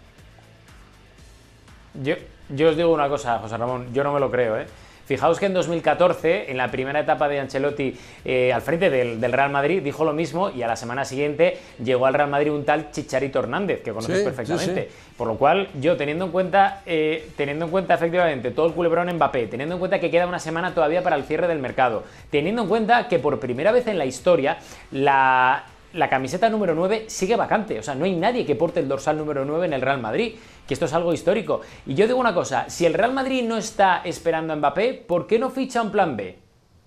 Yo, 2.02 2.14
yo 2.48 2.70
os 2.70 2.76
digo 2.76 2.92
una 2.92 3.08
cosa, 3.08 3.38
José 3.38 3.56
Ramón, 3.56 3.92
yo 3.94 4.02
no 4.02 4.12
me 4.12 4.18
lo 4.18 4.28
creo, 4.28 4.58
¿eh? 4.58 4.66
Fijaos 5.10 5.40
que 5.40 5.46
en 5.46 5.54
2014, 5.54 6.52
en 6.52 6.56
la 6.56 6.70
primera 6.70 7.00
etapa 7.00 7.28
de 7.28 7.40
Ancelotti 7.40 7.96
eh, 8.24 8.52
al 8.52 8.62
frente 8.62 8.90
del, 8.90 9.20
del 9.20 9.32
Real 9.32 9.50
Madrid, 9.50 9.82
dijo 9.82 10.04
lo 10.04 10.12
mismo 10.12 10.50
y 10.50 10.62
a 10.62 10.68
la 10.68 10.76
semana 10.76 11.04
siguiente 11.04 11.58
llegó 11.82 12.06
al 12.06 12.14
Real 12.14 12.30
Madrid 12.30 12.52
un 12.52 12.64
tal 12.64 12.92
Chicharito 12.92 13.40
Hernández, 13.40 13.82
que 13.82 13.90
conoces 13.90 14.18
Sí, 14.18 14.24
perfectamente. 14.24 14.88
sí, 14.88 14.96
Por 15.16 15.26
lo 15.26 15.34
cual, 15.34 15.68
yo 15.80 15.96
teniendo 15.96 16.26
en 16.26 16.30
cuenta, 16.30 16.82
eh, 16.86 17.28
teniendo 17.36 17.64
en 17.64 17.72
cuenta 17.72 17.94
efectivamente 17.94 18.52
todo 18.52 18.66
el 18.68 18.72
culebrón 18.72 19.12
Mbappé, 19.12 19.48
teniendo 19.48 19.74
en 19.74 19.78
cuenta 19.80 19.98
que 19.98 20.12
queda 20.12 20.28
una 20.28 20.38
semana 20.38 20.74
todavía 20.74 21.02
para 21.02 21.16
el 21.16 21.24
cierre 21.24 21.48
del 21.48 21.58
mercado, 21.58 22.04
teniendo 22.30 22.62
en 22.62 22.68
cuenta 22.68 23.08
que 23.08 23.18
por 23.18 23.40
primera 23.40 23.72
vez 23.72 23.88
en 23.88 23.98
la 23.98 24.04
historia 24.04 24.58
la, 24.92 25.64
la 25.92 26.08
camiseta 26.08 26.48
número 26.48 26.74
9 26.74 27.04
sigue 27.08 27.36
vacante. 27.36 27.78
O 27.78 27.82
sea, 27.82 27.94
no 27.94 28.04
hay 28.04 28.14
nadie 28.14 28.46
que 28.46 28.54
porte 28.54 28.80
el 28.80 28.88
dorsal 28.88 29.18
número 29.18 29.44
9 29.44 29.66
en 29.66 29.72
el 29.72 29.80
Real 29.80 30.00
Madrid, 30.00 30.34
que 30.66 30.74
esto 30.74 30.86
es 30.86 30.92
algo 30.92 31.12
histórico. 31.12 31.60
Y 31.86 31.94
yo 31.94 32.06
digo 32.06 32.18
una 32.18 32.34
cosa, 32.34 32.68
si 32.68 32.86
el 32.86 32.94
Real 32.94 33.12
Madrid 33.12 33.46
no 33.46 33.56
está 33.56 34.02
esperando 34.04 34.52
a 34.52 34.56
Mbappé, 34.56 35.04
¿por 35.06 35.26
qué 35.26 35.38
no 35.38 35.50
ficha 35.50 35.82
un 35.82 35.90
plan 35.90 36.16
B? 36.16 36.38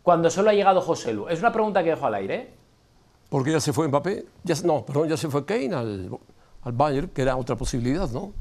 Cuando 0.01 0.29
solo 0.29 0.49
ha 0.49 0.53
llegado 0.53 0.81
José 0.81 1.13
Lu. 1.13 1.27
Es 1.27 1.39
una 1.39 1.51
pregunta 1.51 1.83
que 1.83 1.91
dejo 1.91 2.05
al 2.05 2.15
aire. 2.15 2.35
¿eh? 2.35 2.49
Porque 3.29 3.51
ya 3.51 3.59
se 3.59 3.73
fue 3.73 3.87
Mbappé, 3.87 4.25
no, 4.63 4.85
perdón, 4.85 5.09
ya 5.09 5.17
se 5.17 5.29
fue 5.29 5.45
Kane 5.45 5.73
al, 5.73 6.09
al 6.61 6.71
Bayern, 6.71 7.09
que 7.09 7.21
era 7.21 7.35
otra 7.35 7.55
posibilidad, 7.55 8.09
¿no? 8.09 8.33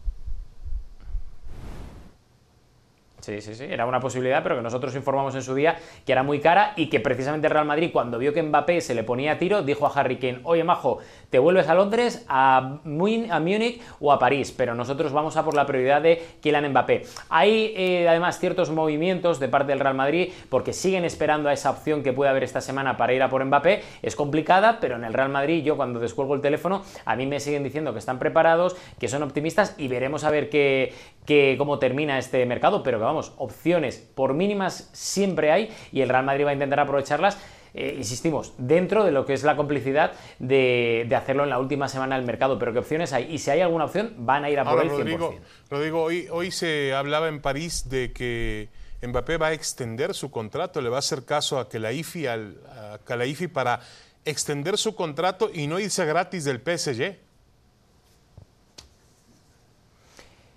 Sí, 3.23 3.41
sí, 3.41 3.55
sí, 3.55 3.67
era 3.71 3.87
una 3.87 4.01
posibilidad, 4.01 4.43
pero 4.43 4.57
que 4.57 4.63
nosotros 4.63 4.97
informamos 4.97 5.33
en 5.37 5.43
su 5.43 5.55
día 5.55 5.79
que 6.05 6.11
era 6.11 6.25
muy 6.25 6.41
cara 6.41 6.73
y 6.75 6.89
que 6.89 6.99
precisamente 6.99 7.49
Real 7.49 7.65
Madrid, 7.65 7.91
cuando 7.93 8.19
vio 8.19 8.35
que 8.35 8.43
Mbappé 8.43 8.81
se 8.81 8.97
le 8.97 9.05
ponía 9.05 9.33
a 9.33 9.39
tiro, 9.39 9.63
dijo 9.63 9.87
a 9.87 9.91
Harry 9.91 10.17
Kane, 10.17 10.41
oye, 10.43 10.65
majo, 10.65 10.99
te 11.33 11.38
vuelves 11.38 11.66
a 11.68 11.75
Londres, 11.75 12.27
a, 12.29 12.79
Múnich 12.85 13.81
o 14.01 14.12
a 14.12 14.18
París, 14.18 14.53
pero 14.55 14.75
nosotros 14.75 15.12
vamos 15.12 15.38
a 15.38 15.45
por 15.45 15.55
la 15.55 15.64
prioridad 15.64 16.03
de 16.03 16.23
Kylian 16.42 16.68
Mbappé. 16.68 17.05
Hay 17.31 17.73
eh, 17.75 18.07
además 18.07 18.38
ciertos 18.38 18.71
movimientos 18.71 19.40
de 19.40 19.49
parte 19.49 19.73
del 19.73 19.81
Real 19.81 19.95
Madrid 19.95 20.31
porque 20.51 20.75
siguen 20.75 21.07
esperando 21.07 21.49
a 21.49 21.55
esa 21.55 21.71
opción 21.71 22.03
que 22.03 22.12
puede 22.12 22.31
haber 22.31 22.45
esta 22.45 22.61
semana 22.61 22.99
para 22.99 23.14
ir 23.14 23.23
a 23.23 23.31
por 23.31 23.42
Mbappé. 23.42 23.83
Es 24.03 24.14
complicada, 24.14 24.79
pero 24.79 24.97
en 24.97 25.05
el 25.05 25.14
Real 25.14 25.31
Madrid 25.31 25.64
yo 25.64 25.77
cuando 25.79 26.01
descuelgo 26.01 26.35
el 26.35 26.42
teléfono 26.42 26.83
a 27.07 27.16
mí 27.16 27.27
me 27.27 27.40
siguen 27.40 27.64
diciendo 27.64 27.95
que 27.95 27.99
están 27.99 28.18
preparados, 28.18 28.77
que 29.01 29.09
son 29.09 29.23
optimistas 29.23 29.75
y 29.79 29.88
veremos 29.88 30.25
a 30.25 30.31
ver 30.31 30.51
qué- 30.51 30.92
cómo 31.57 31.79
termina 31.79 32.18
este 32.18 32.45
mercado, 32.45 32.83
pero 32.83 32.99
que 32.99 33.05
vamos, 33.05 33.33
opciones 33.38 33.97
por 34.14 34.35
mínimas 34.35 34.90
siempre 34.92 35.51
hay 35.51 35.71
y 35.92 36.03
el 36.03 36.11
Real 36.11 36.27
Madrid 36.27 36.45
va 36.45 36.51
a 36.51 36.53
intentar 36.53 36.81
aprovecharlas. 36.81 37.38
Eh, 37.75 37.95
insistimos, 37.97 38.53
dentro 38.59 39.05
de 39.05 39.13
lo 39.13 39.25
que 39.25 39.33
es 39.33 39.43
la 39.45 39.57
complicidad 39.57 40.13
de, 40.39 41.07
de 41.09 41.17
hacerlo 41.17 41.45
en 41.45 41.51
la 41.51 41.59
última 41.59 41.89
semana 41.89 42.17
del 42.17 42.27
mercado, 42.27 42.59
pero 42.59 42.73
qué 42.73 42.81
opciones 42.81 43.13
hay. 43.13 43.33
Y 43.33 43.39
si 43.39 43.51
hay 43.51 43.61
alguna 43.61 43.87
opción, 43.87 44.15
van 44.19 44.45
a 44.45 44.51
ir 44.51 44.59
a 44.59 44.65
por 44.65 44.83
el 44.83 44.91
100%. 44.91 44.97
Rodrigo, 44.99 45.35
Rodrigo 45.71 46.03
hoy, 46.03 46.29
hoy 46.31 46.51
se 46.51 46.93
hablaba 46.95 47.29
en 47.29 47.41
París 47.41 47.89
de 47.89 48.13
que 48.13 48.69
Mbappé 49.03 49.37
va 49.37 49.49
a 49.49 49.53
extender 49.53 50.15
su 50.15 50.31
contrato, 50.31 50.81
le 50.81 50.89
va 50.89 50.97
a 50.97 50.99
hacer 51.01 51.25
caso 51.25 51.59
a 51.59 51.69
que 51.69 51.79
la 51.79 51.93
IFI, 51.93 52.27
al, 52.27 52.61
a 52.69 52.99
que 53.05 53.17
la 53.17 53.27
IFI 53.27 53.49
para 53.49 53.81
extender 54.25 54.79
su 54.79 54.95
contrato 54.95 55.51
y 55.53 55.67
no 55.67 55.81
irse 55.81 56.05
gratis 56.05 56.45
del 56.45 56.61
PSG. 56.61 57.17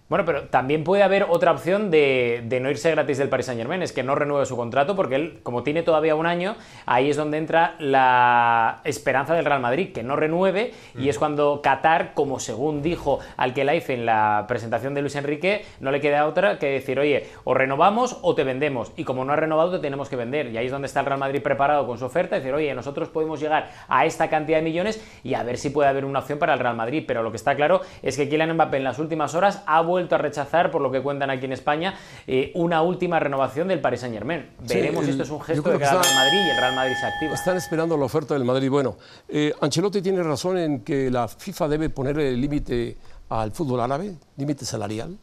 Bueno, 0.08 0.24
pero 0.24 0.44
también 0.44 0.84
puede 0.84 1.02
haber 1.02 1.26
otra 1.28 1.52
opción 1.52 1.90
de, 1.90 2.44
de, 2.46 2.60
no 2.60 2.70
irse 2.70 2.92
gratis 2.92 3.18
del 3.18 3.28
Paris 3.28 3.48
Saint 3.48 3.60
Germain, 3.60 3.82
es 3.82 3.92
que 3.92 4.04
no 4.04 4.14
renueve 4.14 4.46
su 4.46 4.56
contrato, 4.56 4.96
porque 4.96 5.16
él, 5.16 5.40
como 5.42 5.64
tiene 5.64 5.82
todavía 5.82 6.14
un 6.14 6.28
año, 6.28 6.58
ahí 6.86 7.10
es 7.10 7.18
donde 7.18 7.40
entra 7.40 7.74
la 7.80 8.82
esperanza 8.84 9.34
del 9.34 9.46
Real 9.46 9.62
Madrid, 9.62 9.94
que 9.94 10.04
no 10.04 10.16
renueve, 10.16 10.74
y 10.96 11.10
es 11.10 11.18
cuando 11.18 11.60
Qatar, 11.64 12.14
como 12.14 12.40
según 12.40 12.84
dijo 12.84 13.18
Alkelaife 13.36 13.96
en 13.96 14.06
la 14.06 14.46
presentación 14.48 14.94
de 14.94 15.02
Luis 15.02 15.16
Enrique, 15.16 15.66
no 15.80 15.90
le 15.90 16.00
queda 16.02 16.28
otra 16.28 16.60
que 16.60 16.68
decir, 16.68 17.00
oye, 17.00 17.28
o 17.44 17.56
renovamos 17.56 18.20
o 18.22 18.36
te 18.36 18.44
vendemos, 18.44 18.92
y 18.96 19.06
como 19.06 19.26
no 19.26 19.34
ha 19.34 19.38
renovado, 19.38 19.72
te 19.72 19.80
tenemos 19.80 20.08
que 20.08 20.18
vender, 20.18 20.52
y 20.52 20.58
ahí 20.60 20.68
es 20.68 20.72
donde 20.72 20.86
está 20.86 21.00
el 21.00 21.08
Real 21.08 21.20
Madrid 21.20 21.42
preparado 21.42 21.88
con 21.88 21.98
su 21.98 22.06
oferta, 22.06 22.36
decir, 22.36 22.54
oye, 22.54 22.76
nosotros 22.76 23.10
podemos 23.10 23.40
llegar 23.40 23.72
a 23.88 24.06
esta 24.06 24.30
cantidad 24.30 24.60
de 24.60 24.66
millones 24.66 25.04
y 25.24 25.34
a 25.34 25.42
ver 25.42 25.58
si 25.58 25.72
puede 25.72 25.90
haber 25.90 26.06
una 26.06 26.20
opción 26.20 26.38
para 26.38 26.54
el 26.54 26.60
Real 26.60 26.76
Madrid, 26.76 27.06
pero 27.08 27.24
lo 27.24 27.32
que 27.32 27.38
está 27.38 27.56
claro 27.56 27.82
es 28.04 28.16
que 28.18 28.30
Kylian 28.30 28.54
Mbappé 28.54 28.78
en 28.78 28.84
las 28.84 29.00
últimas 29.00 29.34
horas 29.34 29.64
ha 29.66 29.82
vuelto 29.82 29.96
vuelto 30.06 30.16
a 30.16 30.20
rechazar, 30.20 30.70
por 30.72 30.82
lo 30.82 30.92
que 30.92 31.02
cuentan 31.02 31.30
aquí 31.32 31.46
en 31.46 31.54
España, 31.54 31.96
eh, 32.28 32.52
una 32.54 32.82
última 32.84 33.20
renovación 33.20 33.68
del 33.68 33.82
Paris 33.82 34.02
Saint 34.02 34.14
Germain. 34.16 34.50
Veremos 34.68 35.02
el, 35.02 35.06
si 35.06 35.12
esto 35.12 35.24
es 35.24 35.30
un 35.32 35.42
gesto 35.42 35.70
de 35.70 35.78
que 35.78 35.84
el 35.84 35.90
Real 35.90 36.16
Madrid 36.16 36.40
y 36.46 36.50
el 36.50 36.58
Real 36.58 36.76
Madrid 36.76 36.94
se 37.00 37.06
activa. 37.08 37.34
Están 37.34 37.58
esperando 37.58 37.98
la 37.98 38.06
oferta 38.06 38.36
del 38.36 38.46
Madrid. 38.46 38.70
Bueno, 38.70 38.98
eh, 39.28 39.52
Ancelotti 39.60 40.02
tiene 40.02 40.22
razón 40.22 40.58
en 40.58 40.82
que 40.82 41.10
la 41.10 41.28
FIFA 41.28 41.68
debe 41.68 41.90
poner 41.90 42.20
el 42.20 42.40
límite 42.40 42.98
al 43.30 43.52
fútbol 43.52 43.80
árabe, 43.80 44.14
límite 44.38 44.66
salarial. 44.66 45.18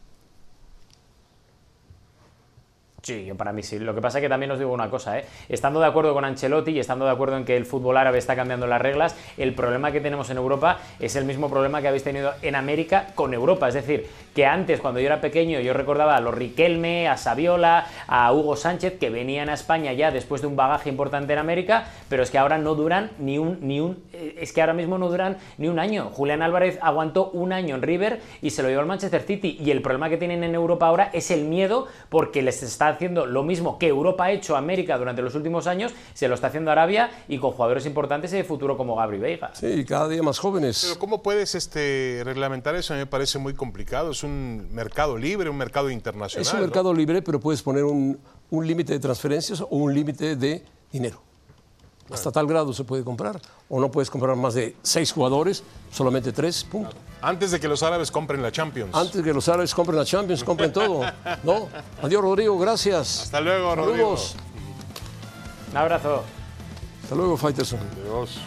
Sí, 3.03 3.33
para 3.37 3.53
mí 3.53 3.65
sí. 3.65 3.81
Lo 3.81 3.97
que 3.97 4.01
pasa 4.01 4.19
es 4.19 4.23
que 4.23 4.29
también 4.29 4.53
os 4.53 4.61
digo 4.61 4.73
una 4.73 4.89
cosa, 4.89 5.19
¿eh? 5.19 5.25
estando 5.49 5.81
de 5.81 5.87
acuerdo 5.87 6.15
con 6.15 6.25
Ancelotti 6.25 6.71
y 6.71 6.79
estando 6.79 7.05
de 7.05 7.11
acuerdo 7.11 7.37
en 7.37 7.45
que 7.45 7.57
el 7.57 7.67
fútbol 7.67 7.97
árabe 7.97 8.19
está 8.19 8.37
cambiando 8.37 8.69
las 8.69 8.81
reglas, 8.81 9.17
el 9.37 9.55
problema 9.55 9.91
que 9.91 10.01
tenemos 10.01 10.31
en 10.31 10.37
Europa 10.37 10.79
es 11.01 11.17
el 11.17 11.25
mismo 11.25 11.51
problema 11.51 11.83
que 11.83 11.89
habéis 11.89 12.05
tenido 12.05 12.33
en 12.43 12.55
América 12.55 13.09
con 13.17 13.35
Europa. 13.35 13.67
Es 13.67 13.75
decir, 13.75 14.07
que 14.37 14.47
antes, 14.47 14.81
cuando 14.81 15.01
yo 15.01 15.07
era 15.07 15.21
pequeño, 15.21 15.59
yo 15.59 15.73
recordaba 15.73 16.15
a 16.15 16.21
los 16.21 16.33
Riquelme, 16.33 17.09
a 17.09 17.17
Saviola, 17.17 17.87
a 18.07 18.33
Hugo 18.33 18.55
Sánchez, 18.55 19.01
que 19.01 19.11
venían 19.11 19.49
a 19.49 19.55
España 19.55 19.93
ya 19.95 20.13
después 20.13 20.41
de 20.41 20.47
un 20.47 20.55
bagaje 20.55 20.89
importante 20.89 21.33
en 21.33 21.41
América, 21.41 21.87
pero 22.09 22.23
es 22.23 22.31
que 22.31 22.39
ahora 22.39 22.57
no 22.57 22.77
duran 22.77 23.11
ni 23.19 23.37
un, 23.37 23.59
ni 23.63 23.81
un, 23.81 24.01
eh, 24.13 24.37
es 24.39 24.53
que 24.53 24.61
ahora 24.61 24.75
mismo 24.75 24.97
no 24.97 25.09
duran 25.09 25.39
ni 25.59 25.67
un 25.67 25.81
año. 25.81 26.11
Julián 26.13 26.41
Álvarez 26.41 26.79
aguantó 26.81 27.31
un 27.31 27.53
año 27.53 27.75
en 27.75 27.83
River 27.83 28.21
y 28.41 28.51
se 28.51 28.63
lo 28.63 28.69
llevó 28.69 28.83
al 28.83 28.87
Manchester 28.87 29.23
City. 29.23 29.59
Y 29.61 29.73
el 29.73 29.83
problema 29.83 30.09
que 30.09 30.19
tienen 30.19 30.45
en 30.45 30.55
Europa 30.55 30.87
ahora 30.87 31.11
es 31.13 31.33
el 31.33 31.45
miedo 31.45 31.89
porque 32.09 32.43
les 32.43 32.63
está 32.63 32.92
haciendo 32.93 33.27
lo 33.27 33.43
mismo 33.43 33.79
que 33.79 33.89
Europa 33.89 34.25
ha 34.25 34.31
hecho 34.33 34.55
a 34.55 34.59
América 34.59 34.97
durante 34.99 35.23
los 35.23 35.35
últimos 35.35 35.67
años, 35.67 35.93
se 36.15 36.29
lo 36.29 36.35
está 36.35 36.49
haciendo 36.49 36.71
Arabia 36.71 37.11
y 37.29 37.39
con 37.39 37.53
jugadores 37.53 37.87
importantes 37.87 38.31
de 38.31 38.45
futuro 38.45 38.77
como 38.77 38.97
Gabri 38.97 39.19
Veiga. 39.19 39.51
Sí, 39.55 39.85
cada 39.85 40.09
día 40.09 40.23
más 40.23 40.39
jóvenes. 40.39 40.85
Pero 40.87 40.99
¿cómo 40.99 41.23
puedes 41.23 41.55
este, 41.55 42.23
reglamentar 42.25 42.75
eso? 42.75 42.95
A 42.95 42.97
mí 42.97 43.01
me 43.01 43.07
parece 43.07 43.39
muy 43.39 43.55
complicado. 43.55 44.13
Es 44.13 44.23
un 44.23 44.69
mercado 44.73 45.17
libre, 45.17 45.51
un 45.51 45.57
mercado 45.57 45.91
internacional. 45.91 46.47
Es 46.47 46.53
un 46.55 46.61
mercado 46.61 46.95
libre, 46.95 47.23
pero 47.23 47.41
puedes 47.41 47.63
poner 47.63 47.85
un, 47.85 48.19
un 48.51 48.67
límite 48.67 48.93
de 48.93 48.99
transferencias 49.01 49.61
o 49.61 49.69
un 49.71 49.95
límite 49.95 50.37
de 50.37 50.63
dinero. 50.91 51.32
Hasta 52.13 52.31
tal 52.31 52.47
grado 52.47 52.73
se 52.73 52.85
puede 52.85 53.05
comprar. 53.05 53.41
O 53.69 53.81
no 53.81 53.91
puedes 53.91 54.11
comprar 54.11 54.37
más 54.37 54.55
de 54.55 54.77
seis 54.83 55.13
jugadores, 55.13 55.63
solamente 55.91 56.33
tres, 56.33 56.65
punto. 56.65 56.95
Antes 57.21 57.53
de 57.53 57.61
que 57.61 57.69
los 57.69 57.83
árabes 57.83 58.11
compren 58.11 58.43
la 58.43 58.51
Champions. 58.53 58.95
Antes 58.95 59.17
de 59.17 59.23
que 59.23 59.33
los 59.33 59.49
árabes 59.49 59.75
compren 59.75 59.99
la 59.99 60.05
Champions, 60.05 60.45
compren 60.45 60.73
todo. 60.73 61.03
¿No? 61.43 61.69
Adiós, 62.03 62.23
Rodrigo, 62.23 62.59
gracias. 62.59 63.23
Hasta 63.23 63.41
luego, 63.41 63.75
Rodrigo. 63.75 64.17
Un 65.71 65.77
abrazo. 65.77 66.23
Hasta 67.03 67.15
luego, 67.15 67.37
Fighterson. 67.37 67.81
Adiós. 68.05 68.39